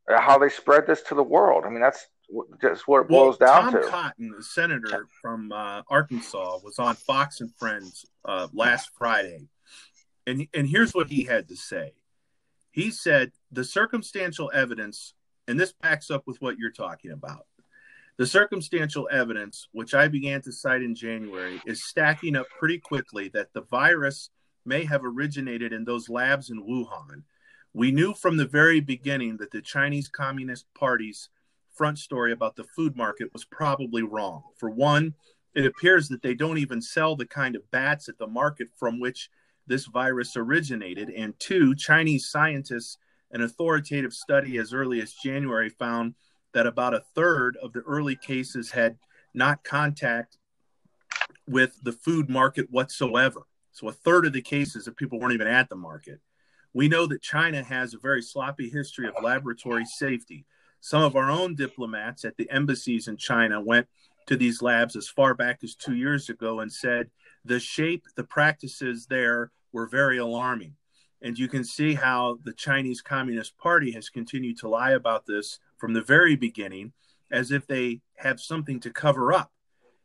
[0.08, 1.64] how they spread this to the world?
[1.66, 2.06] I mean, that's
[2.62, 3.90] just what it boils well, down Tom to.
[3.90, 9.40] Tom Cotton, the senator from uh, Arkansas, was on Fox and Friends uh, last Friday,
[10.28, 11.94] and and here's what he had to say.
[12.72, 15.14] He said the circumstantial evidence,
[15.48, 17.48] and this backs up with what you're talking about.
[18.22, 23.30] The circumstantial evidence, which I began to cite in January, is stacking up pretty quickly
[23.30, 24.30] that the virus
[24.64, 27.24] may have originated in those labs in Wuhan.
[27.74, 31.30] We knew from the very beginning that the Chinese Communist Party's
[31.74, 34.44] front story about the food market was probably wrong.
[34.56, 35.16] For one,
[35.56, 39.00] it appears that they don't even sell the kind of bats at the market from
[39.00, 39.32] which
[39.66, 41.10] this virus originated.
[41.10, 43.00] And two, Chinese scientists,
[43.32, 46.14] an authoritative study as early as January found
[46.54, 48.98] that about a third of the early cases had
[49.34, 50.38] not contact
[51.48, 53.42] with the food market whatsoever.
[53.72, 56.20] So a third of the cases of people weren't even at the market.
[56.74, 60.46] We know that China has a very sloppy history of laboratory safety.
[60.80, 63.88] Some of our own diplomats at the embassies in China went
[64.28, 67.10] to these labs as far back as two years ago and said
[67.44, 70.76] the shape, the practices there were very alarming.
[71.22, 75.60] And you can see how the Chinese Communist Party has continued to lie about this
[75.78, 76.94] from the very beginning
[77.32, 79.52] as if they have something to cover up.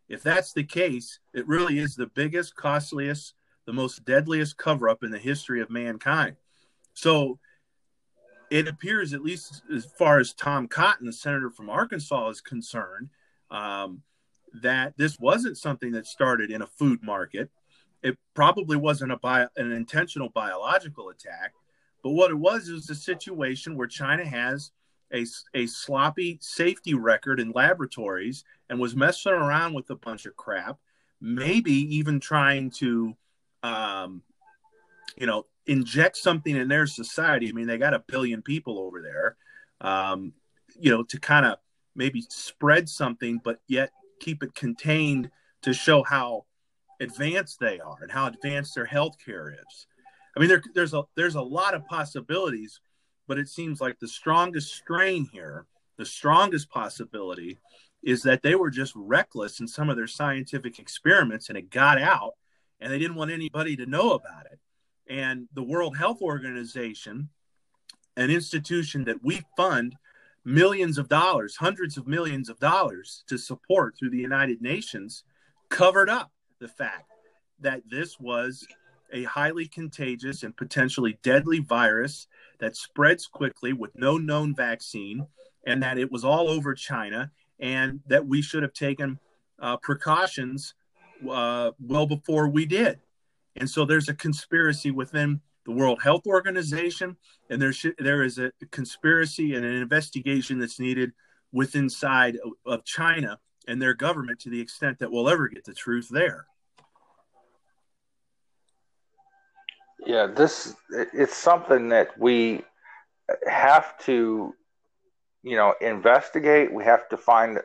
[0.09, 3.35] If that's the case, it really is the biggest, costliest,
[3.67, 6.37] the most deadliest cover up in the history of mankind.
[6.95, 7.39] So
[8.51, 13.11] it appears, at least as far as Tom Cotton, the senator from Arkansas, is concerned,
[13.51, 14.03] um,
[14.63, 17.51] that this wasn't something that started in a food market
[18.03, 21.53] it probably wasn't a bio, an intentional biological attack,
[22.03, 24.71] but what it was is a situation where China has
[25.13, 30.37] a, a sloppy safety record in laboratories and was messing around with a bunch of
[30.37, 30.79] crap,
[31.21, 33.15] maybe even trying to,
[33.63, 34.23] um,
[35.17, 37.49] you know, inject something in their society.
[37.49, 39.37] I mean, they got a billion people over there,
[39.81, 40.33] um,
[40.79, 41.59] you know, to kind of
[41.95, 45.31] maybe spread something, but yet keep it contained
[45.63, 46.46] to show how
[47.01, 49.87] advanced they are and how advanced their healthcare is.
[50.37, 52.81] I mean, there, there's a there's a lot of possibilities,
[53.27, 57.59] but it seems like the strongest strain here, the strongest possibility,
[58.03, 62.01] is that they were just reckless in some of their scientific experiments, and it got
[62.01, 62.35] out,
[62.81, 64.59] and they didn't want anybody to know about it.
[65.09, 67.31] And the World Health Organization,
[68.17, 69.97] an institution that we fund
[70.45, 75.25] millions of dollars, hundreds of millions of dollars to support through the United Nations,
[75.69, 77.11] covered up the fact
[77.61, 78.67] that this was
[79.13, 82.27] a highly contagious and potentially deadly virus
[82.59, 85.27] that spreads quickly with no known vaccine,
[85.67, 89.19] and that it was all over China, and that we should have taken
[89.61, 90.75] uh, precautions
[91.31, 92.99] uh, well before we did.
[93.57, 97.17] And so there's a conspiracy within the World Health Organization,
[97.51, 101.13] and there should, there is a conspiracy and an investigation that's needed
[101.53, 105.65] within inside of, of China and their government to the extent that we'll ever get
[105.65, 106.47] the truth there.
[110.07, 112.63] Yeah, this it's something that we
[113.49, 114.55] have to,
[115.43, 116.73] you know, investigate.
[116.73, 117.59] We have to find,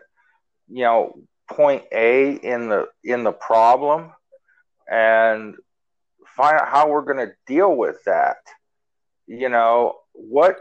[0.68, 4.12] you know, point A in the in the problem,
[4.90, 5.56] and
[6.36, 8.38] find out how we're going to deal with that.
[9.28, 10.58] You know what?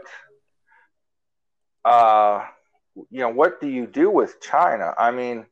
[1.83, 2.45] Uh,
[2.95, 4.93] you know what do you do with China?
[4.97, 5.45] I mean,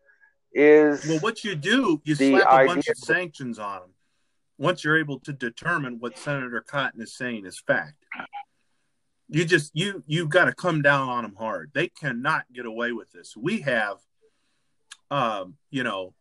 [0.53, 3.89] is well, what you do, you slap a bunch of sanctions on them
[4.57, 8.05] once you're able to determine what Senator Cotton is saying is fact.
[9.29, 11.71] You just you you got to come down on them hard.
[11.73, 13.35] They cannot get away with this.
[13.37, 13.97] We have,
[15.11, 16.13] um, you know,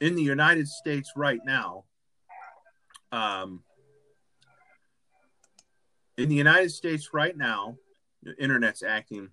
[0.00, 1.84] in the United States right now,
[3.10, 3.62] um,
[6.18, 7.78] in the United States right now,
[8.22, 9.30] the internet's acting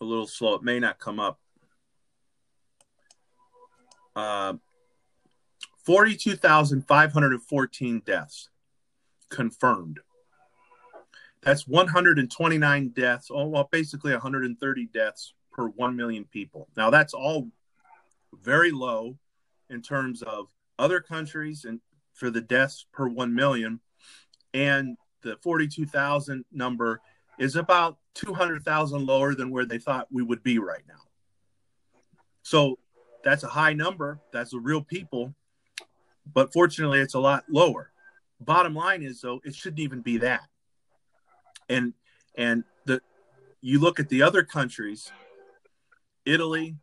[0.00, 0.54] a little slow.
[0.54, 1.38] It may not come up.
[4.16, 4.54] Uh,
[5.84, 8.48] 42,514 deaths
[9.28, 10.00] confirmed.
[11.42, 16.68] That's 129 deaths, oh, well, basically 130 deaths per 1 million people.
[16.76, 17.50] Now, that's all
[18.32, 19.18] very low
[19.68, 20.46] in terms of
[20.78, 21.80] other countries and
[22.14, 23.80] for the deaths per 1 million.
[24.54, 27.02] And the 42,000 number
[27.38, 30.94] is about 200,000 lower than where they thought we would be right now.
[32.42, 32.78] So
[33.22, 34.20] that's a high number.
[34.32, 35.34] That's the real people
[36.32, 37.90] but fortunately, it's a lot lower.
[38.40, 40.42] Bottom line is though, it shouldn't even be that.
[41.68, 41.92] And
[42.36, 43.00] and the
[43.60, 45.12] you look at the other countries,
[46.24, 46.76] Italy,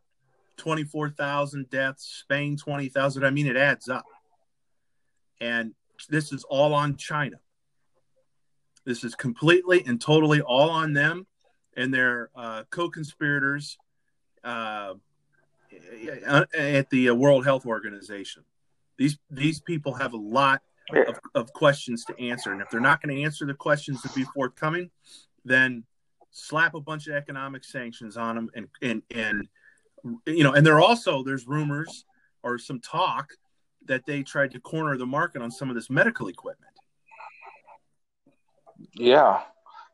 [0.56, 3.24] twenty four thousand deaths, Spain twenty thousand.
[3.24, 4.04] I mean, it adds up.
[5.40, 5.74] And
[6.08, 7.36] this is all on China.
[8.84, 11.26] This is completely and totally all on them
[11.76, 13.78] and their uh, co-conspirators
[14.44, 14.94] uh,
[16.58, 18.44] at the World Health Organization.
[18.98, 20.62] These these people have a lot
[21.08, 24.08] of, of questions to answer, and if they're not going to answer the questions to
[24.10, 24.90] be forthcoming,
[25.44, 25.84] then
[26.30, 29.48] slap a bunch of economic sanctions on them, and and and
[30.26, 32.04] you know, and there also there's rumors
[32.42, 33.30] or some talk
[33.86, 36.71] that they tried to corner the market on some of this medical equipment.
[38.94, 39.42] Yeah,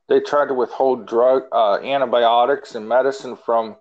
[0.09, 3.77] they tried to withhold drug uh, antibiotics and medicine from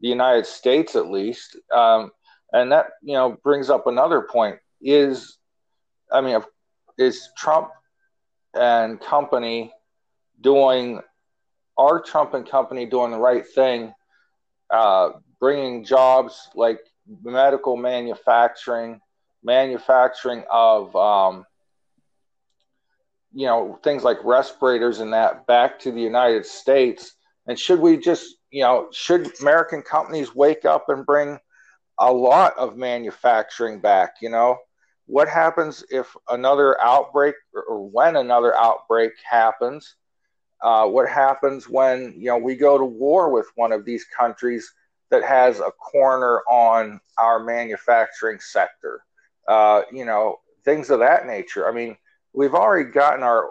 [0.00, 1.56] the United States, at least.
[1.74, 2.10] Um,
[2.52, 5.38] and that you know brings up another point: is
[6.12, 6.40] I mean,
[6.98, 7.70] is Trump
[8.54, 9.72] and company
[10.40, 11.00] doing?
[11.76, 13.94] Are Trump and company doing the right thing?
[14.68, 16.80] Uh, bringing jobs like
[17.22, 19.00] medical manufacturing,
[19.42, 21.44] manufacturing of um,
[23.32, 27.14] you know things like respirators and that back to the United States.
[27.46, 31.38] And should we just you know should American companies wake up and bring
[32.00, 34.16] a lot of manufacturing back.
[34.20, 34.58] You know,
[35.06, 39.96] what happens if another outbreak or when another outbreak happens?
[40.62, 44.72] Uh, what happens when you know we go to war with one of these countries
[45.10, 49.02] that has a corner on our manufacturing sector?
[49.46, 51.68] Uh, you know, things of that nature.
[51.68, 51.96] I mean,
[52.32, 53.50] we've already gotten our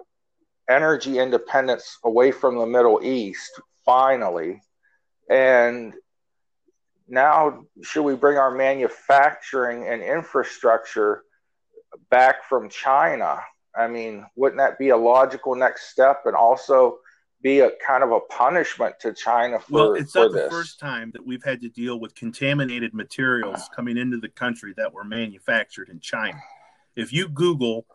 [0.69, 4.61] energy independence away from the Middle East finally,
[5.29, 5.93] and
[7.07, 11.23] now should we bring our manufacturing and infrastructure
[12.11, 13.39] back from China?
[13.75, 16.99] I mean, wouldn't that be a logical next step and also
[17.41, 20.51] be a kind of a punishment to China for Well, it's not the this?
[20.51, 24.93] first time that we've had to deal with contaminated materials coming into the country that
[24.93, 26.39] were manufactured in China.
[26.95, 27.85] If you Google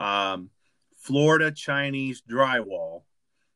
[0.00, 0.50] um,
[0.96, 3.02] Florida Chinese drywall,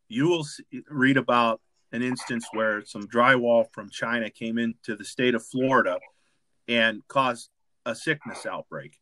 [0.09, 1.61] you will see, read about
[1.93, 5.99] an instance where some drywall from China came into the state of Florida
[6.69, 7.51] and caused
[7.87, 8.99] a sickness outbreak.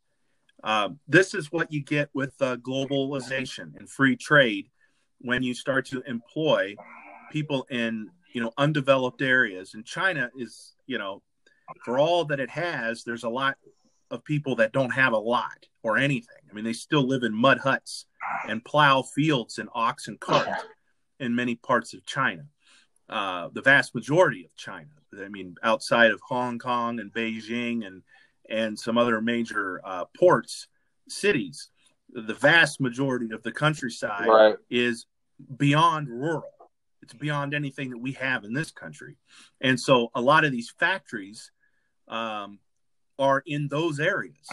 [0.64, 4.68] Um, this is what you get with uh, globalization and free trade
[5.18, 6.76] when you start to employ
[7.32, 9.74] people in you know undeveloped areas.
[9.74, 11.22] And China is you know
[11.84, 13.57] for all that it has, there's a lot
[14.11, 16.41] of people that don't have a lot or anything.
[16.53, 18.07] I mean, they still live in mud huts
[18.46, 20.48] and plow fields and ox and cart
[21.18, 22.44] in many parts of China.
[23.09, 24.88] Uh, the vast majority of China.
[25.18, 28.03] I mean, outside of Hong Kong and Beijing and
[28.50, 30.66] and some other major uh, ports,
[31.09, 31.70] cities,
[32.11, 34.57] the vast majority of the countryside Right.
[34.68, 35.07] is
[35.57, 36.50] beyond rural.
[37.03, 39.16] It's beyond anything that we have in this country,
[39.61, 41.50] and so a lot of these factories
[42.09, 42.59] um,
[43.18, 44.46] are in those areas,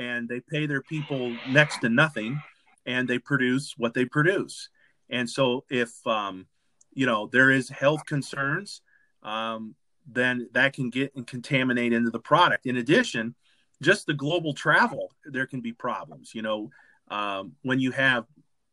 [0.00, 2.40] and they pay their people next to nothing,
[2.86, 4.70] and they produce what they produce.
[5.10, 6.46] And so, if um,
[6.94, 8.80] you know there is health concerns,
[9.22, 9.74] um,
[10.06, 12.66] then that can get and contaminate into the product.
[12.66, 13.34] In addition,
[13.82, 16.34] just the global travel, there can be problems.
[16.34, 16.70] You know,
[17.08, 18.24] um, when you have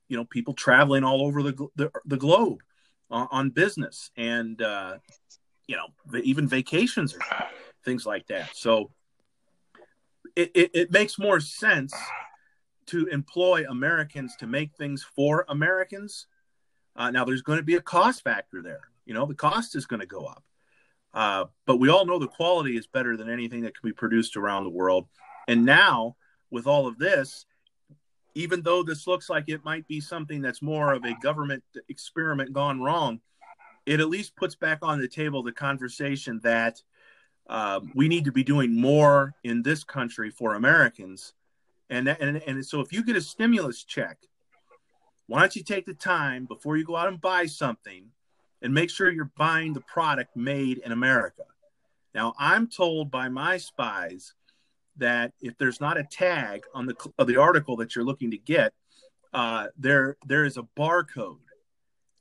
[0.08, 2.64] you know people traveling all over the the, the globe
[3.12, 4.98] on, on business and uh,
[5.68, 5.88] you know
[6.24, 7.20] even vacations or
[7.84, 8.56] things like that.
[8.56, 8.92] So
[10.38, 11.94] it, it, it makes more sense
[12.86, 16.28] to employ Americans to make things for Americans.
[16.96, 18.82] Uh, now, there's going to be a cost factor there.
[19.06, 20.44] You know, the cost is going to go up.
[21.14, 24.38] Uh, but we all know the quality is better than anything that can be produced
[24.38, 25.08] around the world.
[25.48, 26.16] And now,
[26.52, 27.46] with all of this,
[28.36, 32.54] even though this looks like it might be something that's more of a government experiment
[32.54, 33.22] gone wrong,
[33.88, 36.84] it at least puts back on the table the conversation that
[37.50, 41.34] um, we need to be doing more in this country for Americans.
[41.90, 44.18] And, that, and and so if you get a stimulus check,
[45.28, 48.12] why don't you take the time before you go out and buy something
[48.62, 51.44] and make sure you're buying the product made in America.
[52.14, 54.34] Now, I'm told by my spies
[54.98, 56.96] that if there's not a tag on the
[57.26, 58.74] the article that you're looking to get,
[59.34, 61.38] uh, there there is a barcode,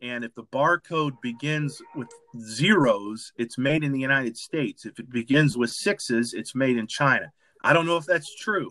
[0.02, 4.84] and if the barcode begins with zeros, it's made in the United States.
[4.84, 7.32] If it begins with sixes, it's made in China.
[7.64, 8.70] I don't know if that's true,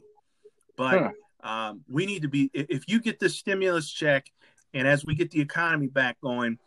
[0.78, 1.12] but
[1.44, 2.52] um, we need to be.
[2.54, 4.32] If you get this stimulus check,
[4.74, 6.60] and as we get the economy back going,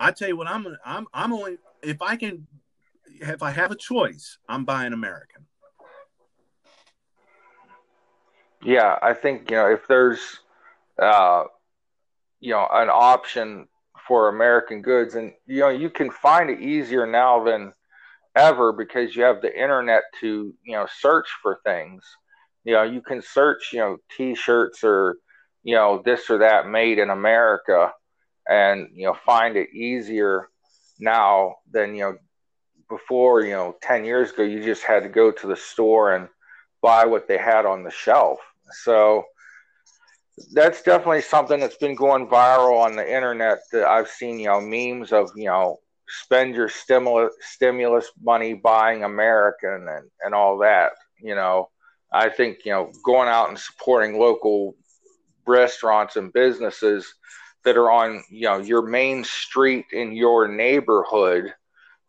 [0.00, 2.46] I tell you what, I'm gonna, I'm I'm only if I can,
[3.06, 5.44] if I have a choice, I'm buying American.
[8.62, 10.40] Yeah, I think you know if there's
[10.98, 11.44] uh,
[12.40, 13.66] you know an option
[14.06, 17.72] for American goods, and you know you can find it easier now than
[18.36, 22.04] ever because you have the internet to you know search for things.
[22.64, 25.16] You know you can search you know T-shirts or
[25.62, 27.92] you know this or that made in America,
[28.48, 30.48] and you know find it easier
[30.98, 32.16] now than you know
[32.88, 33.42] before.
[33.42, 36.28] You know ten years ago you just had to go to the store and
[36.80, 38.38] buy what they had on the shelf.
[38.70, 39.24] So
[40.52, 44.60] that's definitely something that's been going viral on the internet that I've seen, you know,
[44.60, 45.78] memes of, you know,
[46.08, 50.92] spend your stimulus stimulus money buying American and, and all that.
[51.20, 51.70] You know,
[52.12, 54.74] I think, you know, going out and supporting local
[55.46, 57.14] restaurants and businesses
[57.64, 61.52] that are on, you know, your main street in your neighborhood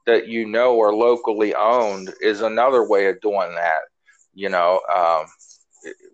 [0.06, 3.82] that you know are locally owned is another way of doing that
[4.40, 5.26] you know, um,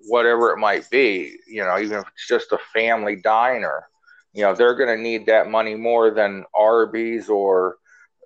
[0.07, 3.87] whatever it might be, you know, even if it's just a family diner,
[4.33, 7.77] you know, they're going to need that money more than Arby's or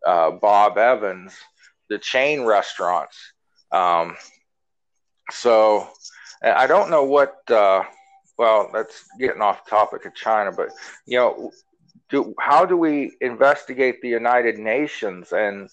[0.05, 1.33] uh, Bob Evans,
[1.89, 3.17] the chain restaurants.
[3.71, 4.17] Um,
[5.31, 5.87] so
[6.41, 7.83] I don't know what, uh,
[8.37, 10.69] well, that's getting off topic of China, but,
[11.05, 11.51] you know,
[12.09, 15.69] do, how do we investigate the United Nations and,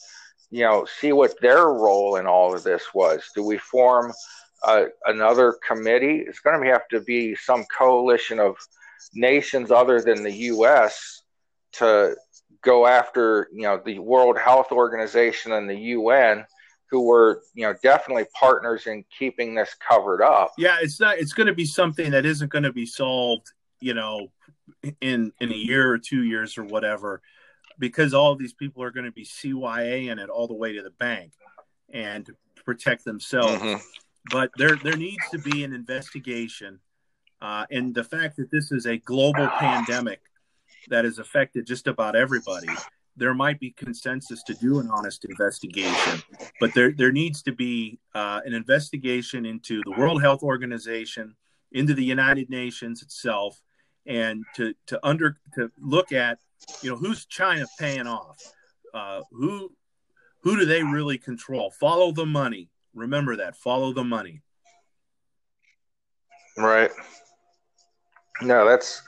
[0.51, 3.31] you know, see what their role in all of this was.
[3.35, 4.13] Do we form
[4.63, 6.25] uh, another committee?
[6.27, 8.57] It's going to have to be some coalition of
[9.15, 11.23] nations other than the U.S.
[11.73, 12.17] to
[12.63, 16.45] go after, you know, the World Health Organization and the UN,
[16.91, 20.53] who were, you know, definitely partners in keeping this covered up.
[20.59, 21.19] Yeah, it's not.
[21.19, 23.47] It's going to be something that isn't going to be solved,
[23.81, 24.29] you know,
[25.01, 27.23] in in a year or two years or whatever,
[27.79, 30.73] because all of these people are going to be CYA in it all the way
[30.73, 31.33] to the bank,
[31.93, 32.35] and to
[32.65, 33.63] protect themselves.
[33.63, 33.83] Mhm.
[34.31, 36.81] But there there needs to be an investigation,
[37.41, 40.21] uh, and the fact that this is a global pandemic
[40.89, 42.69] that has affected just about everybody.
[43.19, 46.23] There might be consensus to do an honest investigation,
[46.61, 51.35] but there there needs to be uh, an investigation into the World Health Organization
[51.73, 53.63] into the United Nations itself
[54.07, 56.39] and to to under to look at
[56.83, 58.39] you know who's China paying off,
[58.95, 59.73] uh, who
[60.43, 61.71] who do they really control?
[61.71, 62.71] Follow the money.
[62.97, 63.57] Remember that.
[63.57, 64.41] Follow the money.
[66.57, 66.91] Right.
[68.41, 69.03] No, that's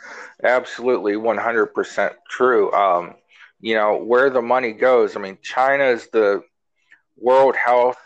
[0.44, 2.70] absolutely 100% true.
[2.72, 3.14] Um,
[3.60, 6.42] you know, where the money goes, I mean, China is the
[7.16, 7.98] World Health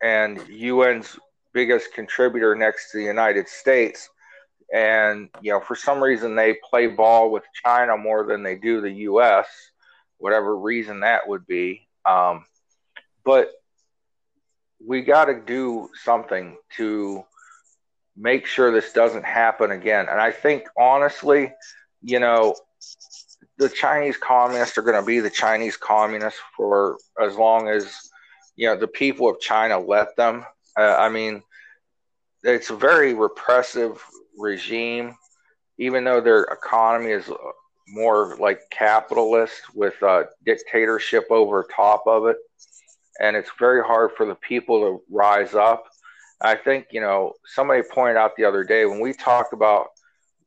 [0.00, 1.18] and UN's
[1.52, 4.08] biggest contributor next to the United States.
[4.72, 8.80] And, you know, for some reason they play ball with China more than they do
[8.80, 9.46] the US,
[10.18, 11.88] whatever reason that would be.
[12.04, 12.44] Um,
[13.24, 13.50] but
[14.84, 17.24] we got to do something to
[18.16, 20.06] make sure this doesn't happen again.
[20.08, 21.52] And I think, honestly,
[22.02, 22.54] you know,
[23.58, 27.94] the Chinese communists are going to be the Chinese communists for as long as,
[28.54, 30.44] you know, the people of China let them.
[30.78, 31.42] Uh, I mean,
[32.42, 34.02] it's a very repressive
[34.38, 35.16] regime,
[35.78, 37.30] even though their economy is
[37.88, 42.36] more like capitalist with a dictatorship over top of it.
[43.20, 45.86] And it's very hard for the people to rise up
[46.40, 49.88] I think, you know, somebody pointed out the other day when we talk about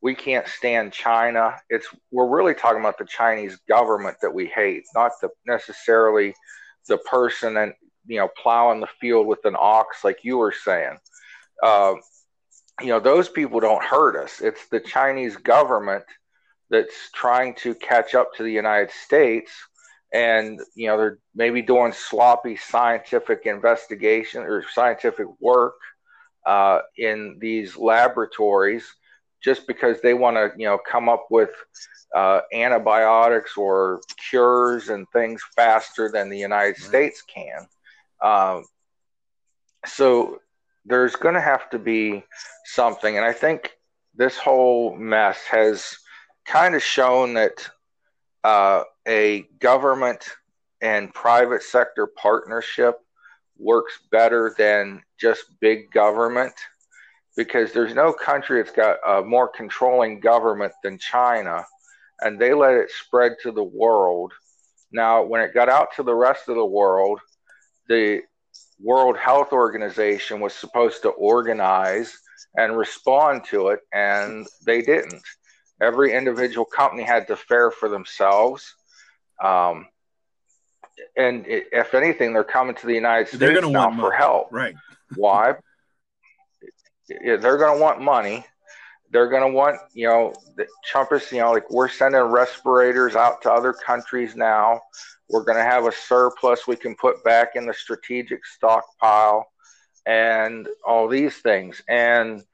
[0.02, 4.84] we can't stand China, it's we're really talking about the Chinese government that we hate,
[4.94, 6.34] not the necessarily
[6.88, 7.74] the person and
[8.06, 10.96] you know plowing the field with an ox like you were saying.
[11.62, 11.94] Uh,
[12.80, 14.40] you know, those people don't hurt us.
[14.40, 16.04] It's the Chinese government
[16.70, 19.50] that's trying to catch up to the United States
[20.12, 25.76] and you know they're maybe doing sloppy scientific investigation or scientific work
[26.46, 28.84] uh, in these laboratories
[29.42, 31.50] just because they want to you know come up with
[32.14, 34.00] uh, antibiotics or
[34.30, 36.88] cures and things faster than the United right.
[36.88, 37.66] States can.
[38.20, 38.64] Um,
[39.86, 40.40] so
[40.84, 42.24] there's going to have to be
[42.64, 43.76] something, and I think
[44.14, 45.96] this whole mess has
[46.46, 47.70] kind of shown that
[48.44, 50.24] uh, a government
[50.80, 52.98] and private sector partnership
[53.58, 56.54] works better than just big government
[57.36, 61.64] because there's no country that's got a more controlling government than China,
[62.20, 64.32] and they let it spread to the world.
[64.92, 67.20] Now, when it got out to the rest of the world,
[67.88, 68.22] the
[68.80, 72.18] World Health Organization was supposed to organize
[72.56, 75.22] and respond to it, and they didn't.
[75.80, 78.74] Every individual company had to fare for themselves.
[79.42, 79.86] Um,
[81.16, 84.48] and it, if anything, they're coming to the United States they're now want for help.
[84.52, 84.74] Right.
[85.16, 85.54] Why?
[87.08, 88.44] they're going to want money.
[89.10, 93.42] They're going to want, you know, the Trumpers, you know, like we're sending respirators out
[93.42, 94.80] to other countries now.
[95.28, 99.46] We're going to have a surplus we can put back in the strategic stockpile
[100.06, 101.82] and all these things.
[101.88, 102.44] And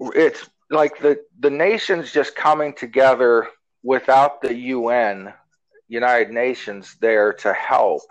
[0.00, 3.48] it's like the the nations just coming together
[3.82, 5.32] without the UN,
[5.88, 8.02] United Nations, there to help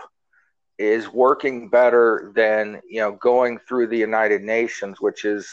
[0.77, 5.49] is working better than you know going through the United Nations, which is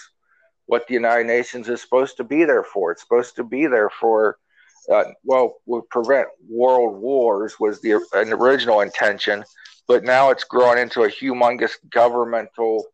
[0.67, 2.93] what the United Nations is supposed to be there for.
[2.93, 4.39] It's supposed to be there for
[4.91, 9.45] uh, well, would prevent world wars was the an original intention,
[9.87, 12.85] but now it's grown into a humongous governmental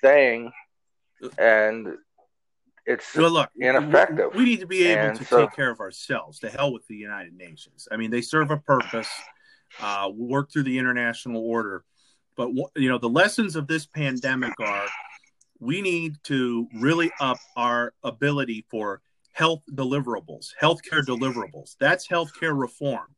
[0.00, 0.52] thing,
[1.38, 1.88] and
[2.86, 4.34] it's well, look, ineffective.
[4.34, 6.38] We need to be able and to so, take care of ourselves.
[6.40, 7.88] To hell with the United Nations.
[7.90, 9.08] I mean, they serve a purpose.
[9.80, 11.84] Uh, work through the international order,
[12.36, 14.86] but you know the lessons of this pandemic are
[15.58, 21.76] we need to really up our ability for health deliverables, healthcare deliverables.
[21.78, 23.14] That's healthcare reform,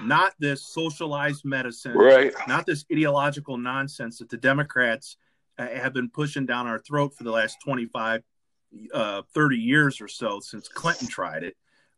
[0.00, 2.32] not this socialized medicine, right?
[2.48, 5.16] Not this ideological nonsense that the Democrats
[5.58, 8.22] uh, have been pushing down our throat for the last 25
[8.92, 11.56] uh, 30 years or so since Clinton tried it.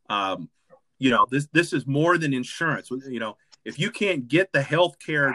[0.09, 0.49] Um,
[0.99, 2.91] you know, this this is more than insurance.
[2.91, 5.35] You know, if you can't get the healthcare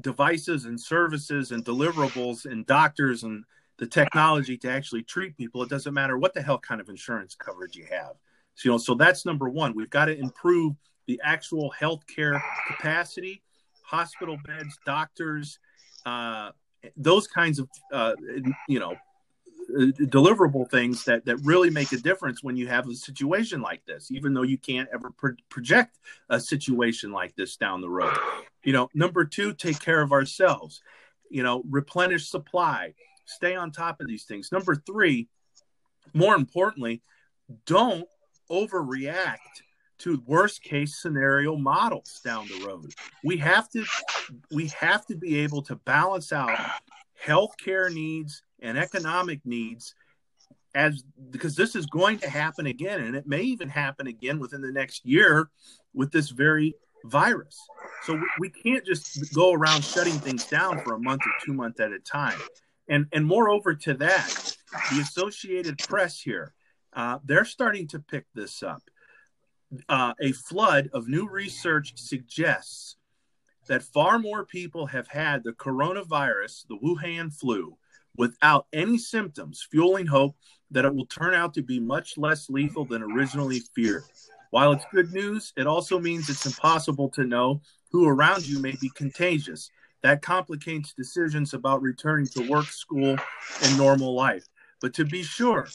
[0.00, 3.44] devices and services and deliverables and doctors and
[3.78, 7.34] the technology to actually treat people, it doesn't matter what the hell kind of insurance
[7.34, 8.12] coverage you have.
[8.54, 9.74] So, you know, so that's number one.
[9.74, 10.74] We've got to improve
[11.06, 13.42] the actual healthcare capacity,
[13.82, 15.58] hospital beds, doctors,
[16.04, 16.50] uh,
[16.96, 18.14] those kinds of, uh,
[18.68, 18.94] you know,
[19.76, 23.84] Uh, deliverable things that that really make a difference when you have a situation like
[23.86, 25.98] this even though you can't ever pro- project
[26.28, 28.16] a situation like this down the road.
[28.64, 30.82] You know number 2 take care of ourselves.
[31.30, 32.94] You know replenish supply.
[33.26, 34.50] Stay on top of these things.
[34.50, 35.28] Number 3
[36.14, 37.02] more importantly
[37.66, 38.08] don't
[38.50, 39.62] overreact
[39.98, 42.92] to worst case scenario models down the road.
[43.22, 43.84] We have to
[44.50, 46.58] we have to be able to balance out
[47.24, 49.94] healthcare needs and economic needs
[50.74, 54.60] as because this is going to happen again, and it may even happen again within
[54.60, 55.50] the next year
[55.94, 57.58] with this very virus.
[58.04, 61.80] So we can't just go around shutting things down for a month or two months
[61.80, 62.38] at a time.
[62.88, 64.56] And and moreover to that,
[64.92, 66.54] the Associated Press here,
[66.92, 68.82] uh, they're starting to pick this up.
[69.88, 72.96] Uh, a flood of new research suggests
[73.68, 77.76] that far more people have had the coronavirus, the Wuhan flu,
[78.16, 80.36] without any symptoms, fueling hope
[80.70, 84.04] that it will turn out to be much less lethal than originally feared.
[84.50, 88.76] While it's good news, it also means it's impossible to know who around you may
[88.80, 89.70] be contagious.
[90.02, 93.16] That complicates decisions about returning to work, school,
[93.62, 94.44] and normal life.
[94.80, 95.68] But to be sure,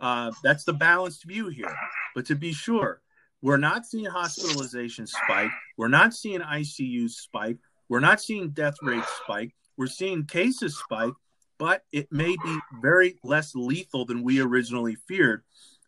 [0.00, 1.74] uh, that's the balanced view here.
[2.14, 3.02] But to be sure,
[3.42, 5.50] we're not seeing hospitalization spike.
[5.76, 7.58] We're not seeing ICU spike.
[7.88, 9.54] We're not seeing death rates spike.
[9.76, 11.12] We're seeing cases spike,
[11.58, 15.42] but it may be very less lethal than we originally feared.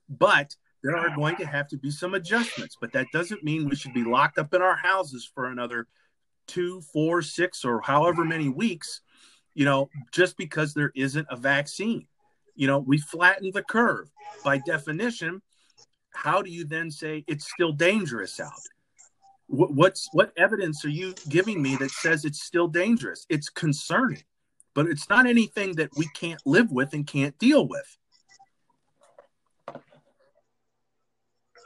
[0.08, 0.54] But
[0.84, 2.76] there are going to have to be some adjustments.
[2.78, 5.88] But that doesn't mean we should be locked up in our houses for another
[6.46, 9.00] two, four, six, or however many weeks,
[9.54, 12.06] you know, just because there isn't a vaccine.
[12.54, 14.10] You know, we flattened the curve.
[14.44, 15.40] By definition,
[16.12, 18.52] how do you then say it's still dangerous out?
[19.46, 23.26] What's what evidence are you giving me that says it's still dangerous?
[23.28, 24.22] It's concerning,
[24.74, 27.96] but it's not anything that we can't live with and can't deal with.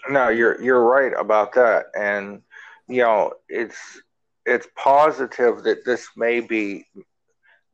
[0.08, 2.42] No, you're you're right about that, and
[2.88, 4.00] you know it's
[4.46, 6.86] it's positive that this may be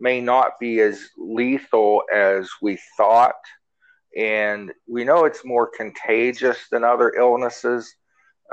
[0.00, 3.36] may not be as lethal as we thought
[4.16, 7.94] and we know it's more contagious than other illnesses.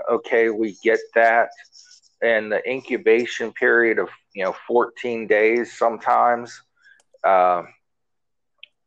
[0.10, 1.50] Okay, we get that.
[2.24, 6.62] And the incubation period of you know 14 days sometimes,
[7.24, 7.63] uh,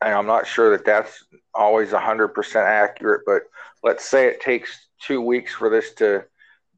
[0.00, 1.24] and I'm not sure that that's
[1.54, 3.42] always 100% accurate, but
[3.82, 6.24] let's say it takes two weeks for this to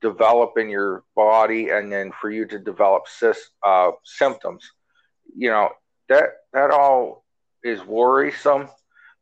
[0.01, 3.05] develop in your body and then for you to develop
[3.63, 4.71] uh, symptoms.
[5.37, 5.71] You know
[6.09, 7.25] that that all
[7.65, 8.69] is worrisome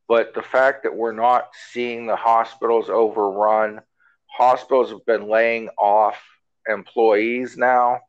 [0.09, 3.81] but the fact that we're not seeing the hospitals overrun,
[4.27, 6.23] hospitals have been laying off
[6.69, 8.01] employees now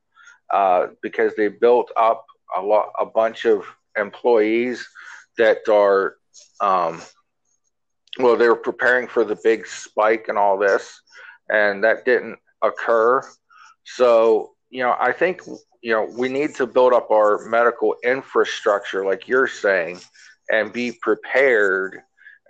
[0.54, 3.66] uh, because they built up a lot, a bunch of
[3.98, 4.88] employees
[5.38, 6.16] that are,
[6.62, 7.02] um,
[8.20, 11.02] well, they were preparing for the big spike and all this,
[11.50, 13.22] and that didn't occur.
[13.84, 15.42] So, you know, I think,
[15.82, 20.00] you know, we need to build up our medical infrastructure, like you're saying,
[20.50, 22.02] and be prepared.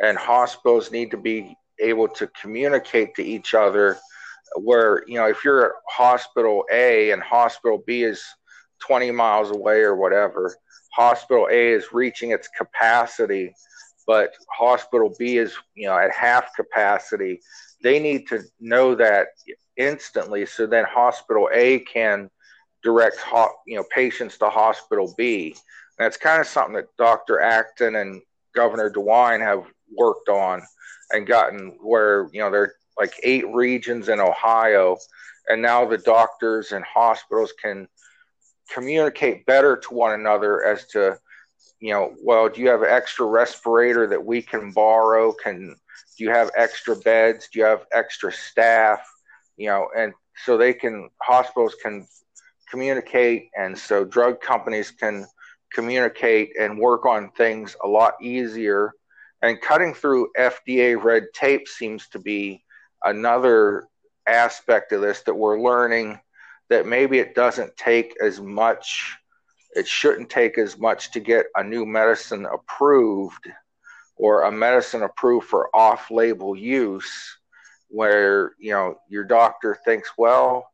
[0.01, 3.97] And hospitals need to be able to communicate to each other.
[4.57, 8.23] Where, you know, if you're at hospital A and hospital B is
[8.79, 10.55] 20 miles away or whatever,
[10.95, 13.53] hospital A is reaching its capacity,
[14.07, 17.39] but hospital B is, you know, at half capacity.
[17.83, 19.27] They need to know that
[19.77, 22.29] instantly so then hospital A can
[22.81, 25.55] direct ho- you know patients to hospital B
[25.97, 27.39] that's kind of something that Dr.
[27.39, 28.21] Acton and
[28.53, 29.65] Governor DeWine have
[29.97, 30.61] worked on
[31.11, 34.97] and gotten where, you know, there are like eight regions in Ohio.
[35.47, 37.87] And now the doctors and hospitals can
[38.73, 41.17] communicate better to one another as to,
[41.79, 45.31] you know, well, do you have an extra respirator that we can borrow?
[45.31, 45.75] Can
[46.17, 47.49] do you have extra beds?
[47.51, 49.05] Do you have extra staff?
[49.57, 50.13] You know, and
[50.43, 52.07] so they can hospitals can
[52.69, 55.25] communicate, and so drug companies can
[55.73, 58.91] communicate and work on things a lot easier.
[59.41, 62.63] And cutting through FDA red tape seems to be
[63.03, 63.87] another
[64.27, 66.19] aspect of this that we're learning
[66.69, 69.15] that maybe it doesn't take as much,
[69.75, 73.47] it shouldn't take as much to get a new medicine approved
[74.15, 77.37] or a medicine approved for off label use
[77.89, 80.67] where you know your doctor thinks well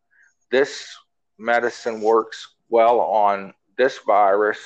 [0.52, 0.96] this
[1.40, 4.60] medicine works well on this virus.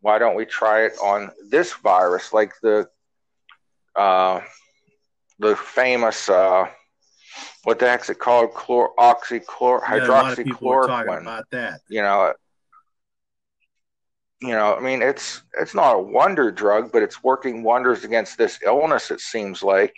[0.00, 2.88] Why don't we try it on this virus, like the
[3.94, 4.40] uh,
[5.38, 6.66] the famous uh,
[7.68, 8.54] what the heck's it called?
[8.54, 11.20] Chlor oxychlor yeah, hydroxychloroquine.
[11.20, 11.82] about that.
[11.90, 12.32] You know,
[14.40, 14.74] you know.
[14.74, 19.10] I mean, it's it's not a wonder drug, but it's working wonders against this illness.
[19.10, 19.94] It seems like,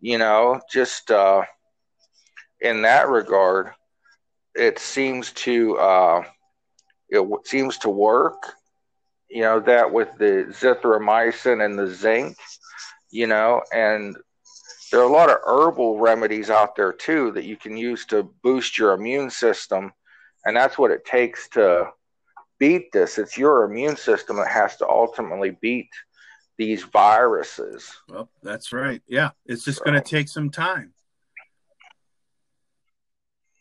[0.00, 1.42] you know, just uh,
[2.60, 3.70] in that regard,
[4.56, 6.24] it seems to uh,
[7.08, 8.34] it seems to work
[9.28, 12.36] you know, that with the azithromycin and the zinc,
[13.10, 14.16] you know, and
[14.90, 18.22] there are a lot of herbal remedies out there too that you can use to
[18.42, 19.92] boost your immune system.
[20.44, 21.90] And that's what it takes to
[22.58, 23.18] beat this.
[23.18, 25.90] It's your immune system that has to ultimately beat
[26.56, 27.90] these viruses.
[28.08, 29.02] Well, that's right.
[29.08, 30.92] Yeah, it's just So- going to take some time.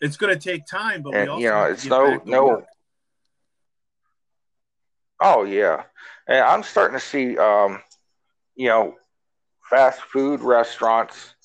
[0.02, 2.66] It's going to take time, but we And, also you know, it's no- no- work.
[5.22, 5.84] Oh yeah,
[6.28, 7.82] and I'm starting to see, um,
[8.56, 8.98] you know,
[9.70, 11.36] fast food restaurants.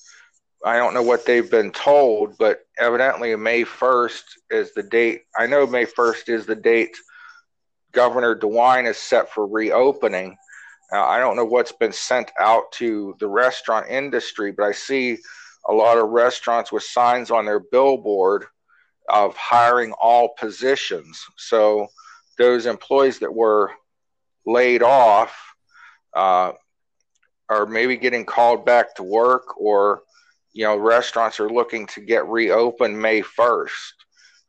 [0.63, 5.23] I don't know what they've been told, but evidently May 1st is the date.
[5.35, 6.95] I know May 1st is the date
[7.91, 10.37] Governor DeWine is set for reopening.
[10.91, 15.17] Now, I don't know what's been sent out to the restaurant industry, but I see
[15.67, 18.45] a lot of restaurants with signs on their billboard
[19.09, 21.21] of hiring all positions.
[21.37, 21.87] So
[22.37, 23.71] those employees that were
[24.45, 25.35] laid off
[26.15, 26.53] uh,
[27.51, 30.03] are maybe getting called back to work, or
[30.53, 33.93] you know, restaurants are looking to get reopened May 1st.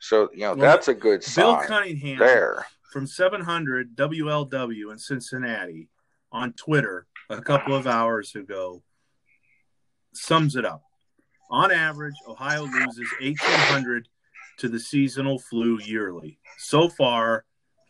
[0.00, 1.44] So, you know, Well, that's a good sign.
[1.44, 2.66] Bill sign Cunningham there.
[2.92, 5.88] from 700 WLW in Cincinnati
[6.32, 8.82] on Twitter a couple of hours ago
[10.12, 10.82] sums it up.
[11.50, 14.08] On average, Ohio loses 1,800
[14.58, 16.38] to the seasonal flu yearly.
[16.58, 17.44] So far,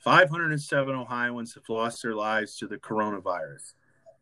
[0.04, 3.72] 507 Ohioans have lost their lives to the coronavirus.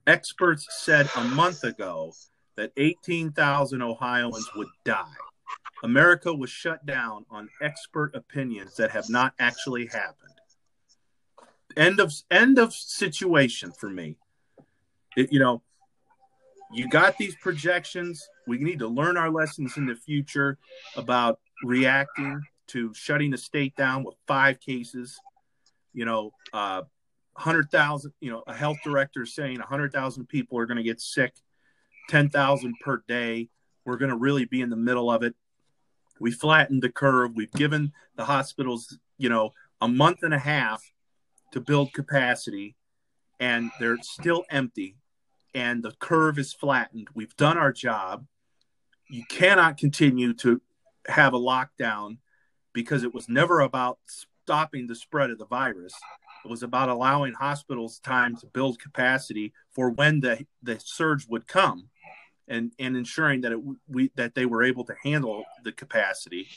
[0.06, 2.12] Experts said a month ago
[2.56, 5.04] that 18,000 Ohioans would die.
[5.82, 10.16] America was shut down on expert opinions that have not actually happened.
[11.76, 14.16] End of end of situation for me.
[15.16, 15.62] It, you know,
[16.72, 18.28] you got these projections.
[18.46, 20.58] We need to learn our lessons in the future
[20.96, 25.18] about reacting to shutting the state down with five cases.
[25.92, 26.82] You know, uh,
[27.36, 28.12] hundred thousand.
[28.20, 31.34] You know, a health director saying hundred thousand people are going to get sick,
[32.08, 33.48] ten thousand per day.
[33.84, 35.34] We're going to really be in the middle of it.
[36.18, 37.32] We flattened the curve.
[37.34, 40.92] We've given the hospitals, you know, a month and a half
[41.52, 42.76] to build capacity,
[43.38, 44.96] and they're still empty.
[45.54, 47.08] And the curve is flattened.
[47.14, 48.26] We've done our job.
[49.08, 50.60] You cannot continue to
[51.06, 52.18] have a lockdown
[52.72, 55.94] because it was never about stopping the spread of the virus.
[56.44, 61.46] It was about allowing hospitals time to build capacity for when the, the surge would
[61.46, 61.88] come
[62.48, 66.48] and, and ensuring that it we that they were able to handle the capacity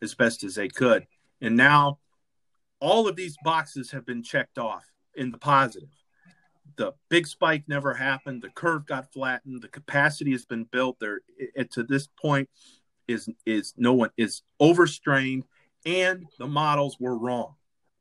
[0.00, 1.06] as best as they could.
[1.40, 1.98] And now
[2.80, 4.84] all of these boxes have been checked off
[5.14, 5.90] in the positive.
[6.76, 8.42] The big spike never happened.
[8.42, 9.62] The curve got flattened.
[9.62, 10.98] The capacity has been built.
[10.98, 12.48] There, it, to this point,
[13.06, 15.44] is is no one is overstrained,
[15.84, 17.54] and the models were wrong,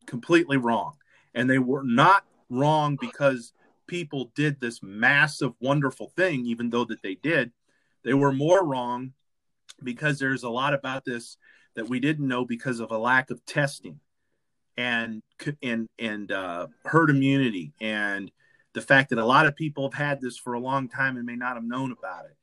[0.05, 0.93] completely wrong,
[1.34, 3.53] and they were not wrong because
[3.88, 7.51] people did this massive, wonderful thing, even though that they did.
[8.03, 9.13] They were more wrong
[9.84, 11.38] because there's a lot about this
[11.75, 13.99] that we didn't know because of a lack of testing
[14.77, 15.21] and
[15.61, 18.32] and and uh, herd immunity and
[18.73, 21.25] the fact that a lot of people have had this for a long time and
[21.25, 22.36] may not have known about it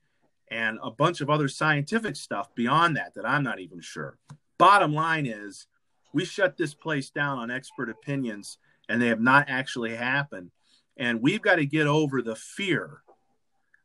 [0.51, 4.19] and a bunch of other scientific stuff beyond that that I'm not even sure.
[4.59, 5.67] Bottom line is
[6.13, 8.59] we shut this place down on expert opinions
[8.89, 10.51] and they have not actually happened
[10.99, 13.03] and we've got to get over the fear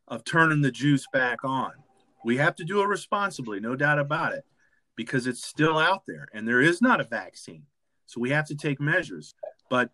[0.07, 1.71] of turning the juice back on.
[2.25, 4.45] We have to do it responsibly, no doubt about it,
[4.95, 7.65] because it's still out there and there is not a vaccine.
[8.07, 9.35] So we have to take measures.
[9.69, 9.91] But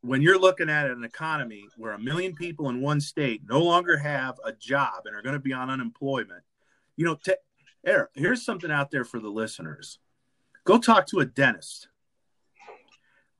[0.00, 3.96] when you're looking at an economy where a million people in one state no longer
[3.96, 6.42] have a job and are going to be on unemployment,
[6.96, 7.34] you know, t-
[7.84, 9.98] Eric, here's something out there for the listeners.
[10.64, 11.88] Go talk to a dentist.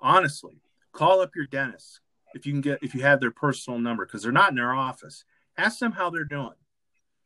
[0.04, 0.60] Honestly,
[0.92, 2.00] call up your dentist
[2.34, 4.74] if you can get if you have their personal number because they're not in their
[4.74, 5.24] office.
[5.56, 6.50] Ask them how they're doing.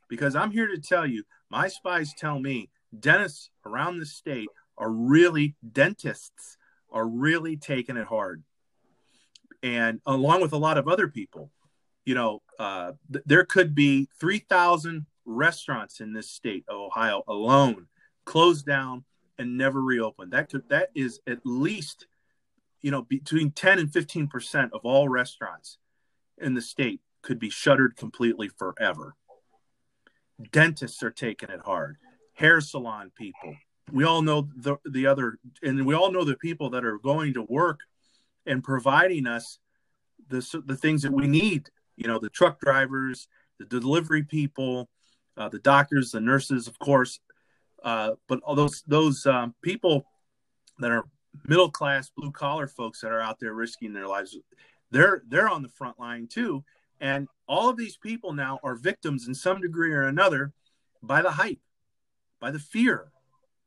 [0.09, 4.49] Because I'm here to tell you, my spies tell me dentists around the state
[4.79, 6.57] are really dentists
[6.93, 8.45] are really taking it hard
[9.62, 11.51] and along with a lot of other people
[12.07, 17.87] you know uh, th- there could be 3000 restaurants in this state of ohio alone
[18.24, 19.05] closed down
[19.39, 22.07] and never reopened that could that is at least
[22.83, 25.79] you know between 10 and 15 percent of all restaurants
[26.39, 29.14] in the state could be shuttered completely forever.
[30.53, 31.97] Dentists are taking it hard.
[32.35, 33.57] Hair salon people.
[33.93, 37.35] We all know the the other and we all know the people that are going
[37.35, 37.81] to work
[38.47, 39.59] and providing us
[40.29, 44.89] the the things that we need you know the truck drivers the delivery people
[45.37, 47.20] uh, the doctors the nurses of course.
[47.83, 50.05] Uh, but all those those um, people
[50.81, 51.05] that are
[51.47, 54.36] middle class blue collar folks that are out there risking their lives
[54.91, 56.64] they're they're on the front line too
[57.01, 60.53] and all of these people now are victims in some degree or another
[61.03, 61.61] by the hype
[62.41, 63.11] by the fear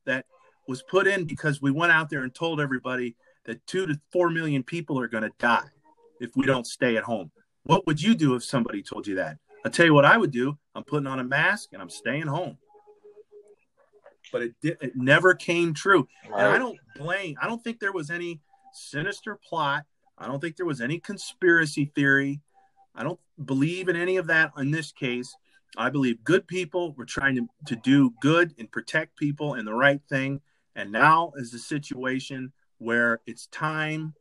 [0.05, 0.26] that
[0.67, 3.15] was put in because we went out there and told everybody
[3.45, 5.67] that two to four million people are going to die
[6.19, 7.32] if we don't stay at home.
[7.63, 9.38] What would you do if somebody told you that?
[9.65, 10.57] I'll tell you what I would do.
[10.74, 12.57] I'm putting on a mask and I'm staying home.
[14.32, 16.07] But it did, it never came true.
[16.25, 17.38] And I don't blame.
[17.41, 18.39] I don't think there was any
[18.73, 19.86] sinister plot.
[20.17, 22.41] I don't think there was any conspiracy theory.
[22.95, 25.36] I don't believe in any of that in this case.
[25.77, 29.73] I believe good people were trying to, to do good and protect people and the
[29.73, 30.41] right thing.
[30.75, 34.13] And now is the situation where it's time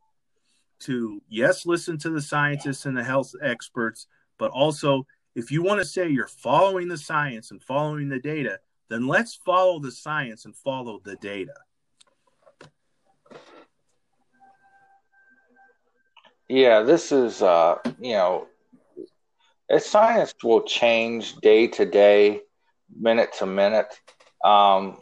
[0.81, 4.07] to, yes, listen to the scientists and the health experts,
[4.37, 5.05] but also
[5.35, 8.59] if you want to say you're following the science and following the data,
[8.91, 11.53] then let's follow the science and follow the data.
[16.49, 18.47] Yeah, this is uh, you know,
[19.69, 22.41] as science will change day to day,
[22.99, 23.97] minute to minute.
[24.43, 24.97] Um,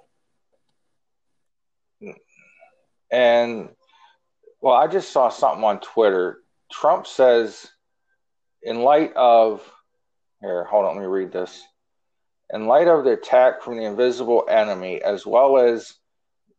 [3.12, 3.70] and
[4.62, 6.44] well, I just saw something on Twitter.
[6.72, 7.66] Trump says,
[8.62, 9.68] in light of
[10.42, 11.64] here, hold on, let me read this.
[12.52, 15.95] In light of the attack from the invisible enemy, as well as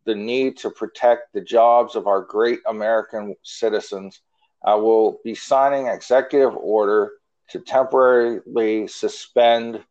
[0.04, 4.20] the need to protect the jobs of our great American citizens,
[4.64, 7.12] I will be signing executive order
[7.50, 9.82] to temporarily suspend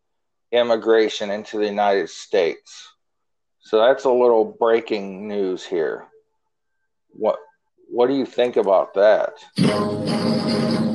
[0.52, 2.88] immigration into the United States.
[3.60, 6.08] So that's a little breaking news here.
[7.10, 7.38] What
[7.92, 9.34] what do you think about that?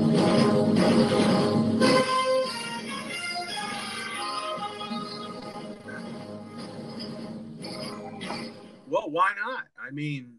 [9.94, 10.34] mean,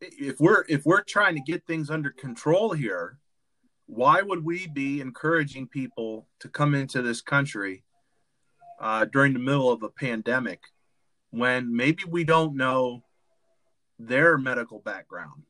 [0.00, 3.18] if we're if we're trying to get things under control here,
[3.86, 7.84] why would we be encouraging people to come into this country
[8.80, 10.60] uh, during the middle of a pandemic
[11.30, 13.02] when maybe we don't know
[13.98, 15.42] their medical background?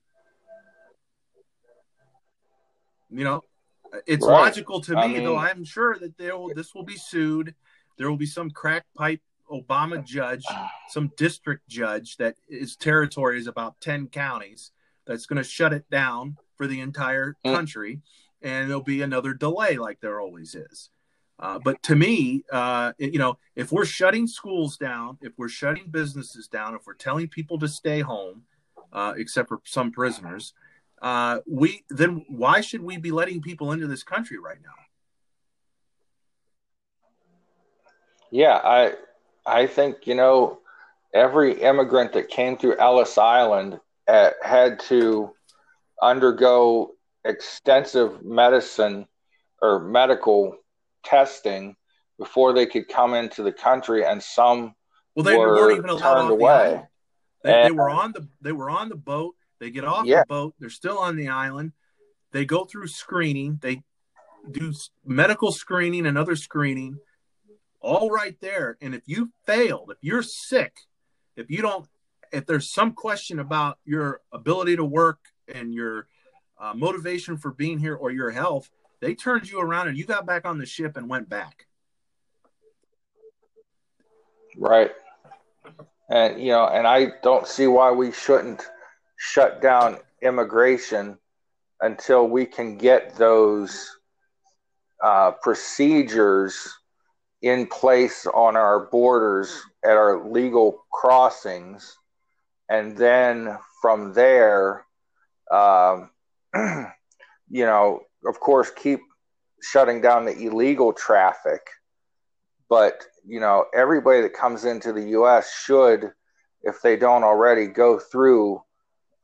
[3.10, 3.42] You know,
[4.06, 4.32] it's Right.
[4.32, 5.38] logical to me, I though.
[5.38, 7.54] I'm sure that there will, this will be sued.
[7.96, 10.44] There will be some crack pipe Obama judge,
[10.88, 14.72] some district judge that his territory is about 10 counties
[15.06, 17.54] that's going to shut it down for the entire Mm.
[17.54, 18.00] country.
[18.42, 20.90] And there'll be another delay like there always is.
[21.40, 25.88] Uh, but to me, uh, you know, if we're shutting schools down, if we're shutting
[25.90, 28.44] businesses down, if we're telling people to stay home,
[28.92, 30.52] uh, except for some prisoners,
[31.00, 34.74] uh, we then why should we be letting people into this country right now?
[38.30, 38.94] Yeah, I
[39.48, 40.58] I think you know
[41.14, 45.32] every immigrant that came through Ellis Island uh, had to
[46.02, 46.92] undergo
[47.24, 49.06] extensive medicine
[49.60, 50.56] or medical
[51.04, 51.74] testing
[52.18, 54.74] before they could come into the country, and some
[55.14, 56.52] Well, they were weren't even allowed turned the away.
[56.52, 56.86] island.
[57.44, 59.34] They, they were on the they were on the boat.
[59.60, 60.20] They get off Yeah.
[60.20, 60.54] the boat.
[60.58, 61.72] They're still on the island.
[62.32, 63.58] They go through screening.
[63.62, 63.82] They
[64.50, 64.72] do
[65.04, 66.98] medical screening and other screening,
[67.88, 68.76] all right there.
[68.82, 70.76] And if you failed, if you're sick,
[71.36, 71.86] if you don't,
[72.32, 75.18] if there's some question about your ability to work
[75.52, 76.06] and your
[76.60, 78.68] uh, motivation for being here or your health,
[79.00, 81.66] they turned you around and you got back on the ship and went back.
[84.54, 84.90] Right.
[86.10, 88.66] And you know, and I don't see why we shouldn't
[89.16, 91.16] shut down immigration
[91.80, 93.96] until we can get those
[95.02, 96.77] uh, procedures
[97.42, 101.96] in place on our borders at our legal crossings,
[102.68, 104.84] and then from there,
[105.50, 106.10] um,
[106.54, 109.00] you know, of course, keep
[109.62, 111.62] shutting down the illegal traffic
[112.68, 115.52] but you know everybody that comes into the U.S.
[115.64, 116.12] should,
[116.62, 118.62] if they don't already, go through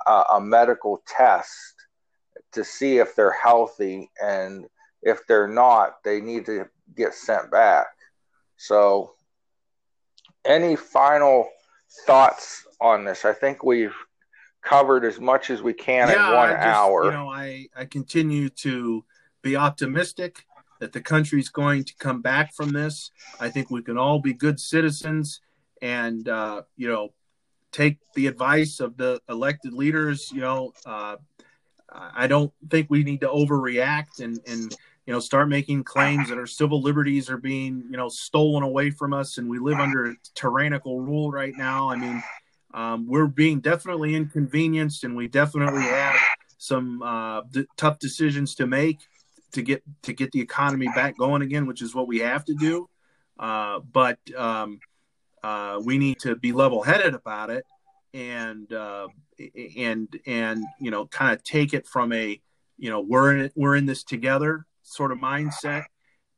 [0.06, 1.74] a, a medical test
[2.52, 4.66] to see if they're healthy, and
[5.02, 7.86] if they're not, they need to get sent back.
[8.66, 9.12] So,
[10.46, 11.50] any final
[12.06, 13.26] thoughts on this?
[13.26, 13.94] I think we've
[14.62, 17.04] covered as much as we can in one just, hour.
[17.04, 19.04] You know, I I continue to
[19.42, 20.46] be optimistic
[20.80, 23.10] that the country's going to come back from this.
[23.38, 25.42] I think we can all be good citizens
[25.82, 27.12] and uh, you know
[27.70, 30.32] take the advice of the elected leaders.
[30.32, 31.16] You know, uh,
[31.92, 34.74] I don't think we need to overreact and and
[35.06, 38.90] you know start making claims that our civil liberties are being you know stolen away
[38.90, 41.90] from us and we live under tyrannical rule right now.
[41.90, 42.22] I mean,
[42.72, 46.16] um, we're being definitely inconvenienced and we definitely have
[46.58, 48.98] some uh, d- tough decisions to make
[49.52, 52.54] to get to get the economy back going again, which is what we have to
[52.54, 52.88] do.
[53.38, 54.78] Uh, but um,
[55.42, 57.66] uh, we need to be level-headed about it
[58.14, 59.08] and uh,
[59.76, 62.40] and and you know kind of take it from a
[62.78, 65.84] you know we're in it, we're in this together sort of mindset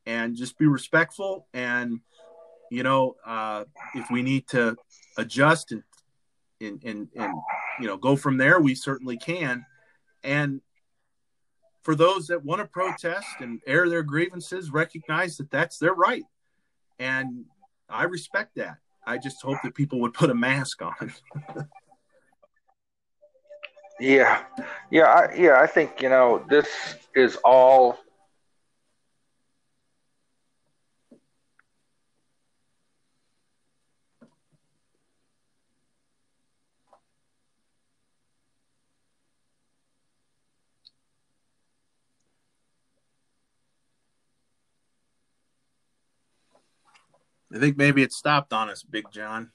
[0.06, 1.46] and just be respectful.
[1.52, 2.00] And,
[2.70, 4.76] you know, uh, if we need to
[5.16, 5.82] adjust and,
[6.60, 7.34] and, and, and,
[7.80, 9.66] you know, go from there, we certainly can.
[10.24, 10.60] And
[11.82, 16.24] for those that want to protest and air their grievances, recognize that that's their right.
[16.98, 17.44] And
[17.88, 18.78] I respect that.
[19.06, 21.12] I just hope that people would put a mask on.
[23.98, 24.42] Yeah,
[24.90, 25.58] yeah, I, yeah.
[25.60, 26.68] I think you know this
[27.14, 27.98] is all.
[47.56, 49.50] I think maybe it stopped on us, Big John.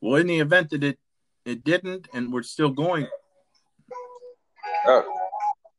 [0.00, 0.98] Well, in the event that it
[1.44, 3.08] it didn't, and we're still going,
[4.86, 5.02] Oh,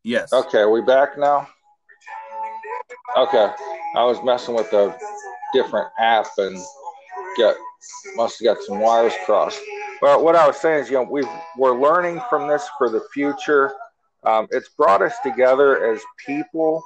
[0.04, 0.34] yes.
[0.34, 1.48] okay, we back now.
[3.18, 3.50] Okay,
[3.96, 4.94] I was messing with a
[5.54, 6.58] different app and
[7.38, 7.56] get
[8.18, 9.62] must have got some wires crossed.
[10.02, 11.24] But what I was saying is, you know, we
[11.58, 13.72] we're learning from this for the future.
[14.24, 16.84] Um, it's brought us together as people,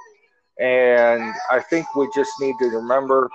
[0.59, 3.29] and I think we just need to remember,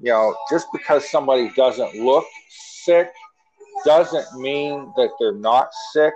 [0.00, 2.24] you know, just because somebody doesn't look
[2.84, 3.12] sick
[3.84, 6.14] doesn't mean that they're not sick.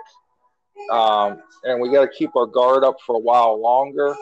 [0.91, 4.15] Um, and we got to keep our guard up for a while longer.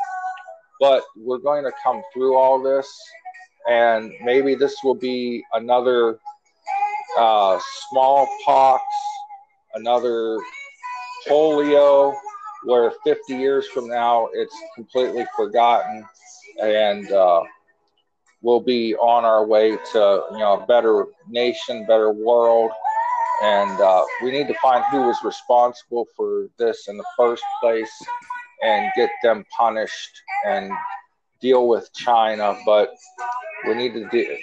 [0.80, 2.88] But we're going to come through all this,
[3.70, 6.18] and maybe this will be another
[7.16, 8.82] uh, smallpox,
[9.74, 10.38] another
[11.28, 12.14] polio,
[12.64, 16.04] where 50 years from now it's completely forgotten,
[16.62, 17.42] and uh,
[18.42, 22.70] we'll be on our way to you know a better nation, better world
[23.42, 27.92] and uh, we need to find who was responsible for this in the first place
[28.62, 30.70] and get them punished and
[31.40, 32.56] deal with China.
[32.64, 32.90] But
[33.66, 34.40] we need to de-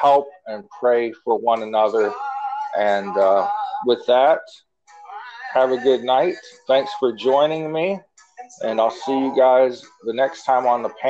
[0.00, 2.12] help and pray for one another.
[2.78, 3.48] And uh,
[3.84, 4.40] with that,
[5.60, 6.34] have a good night.
[6.66, 7.98] Thanks for joining me,
[8.62, 11.06] and I'll see you guys the next time on the panel.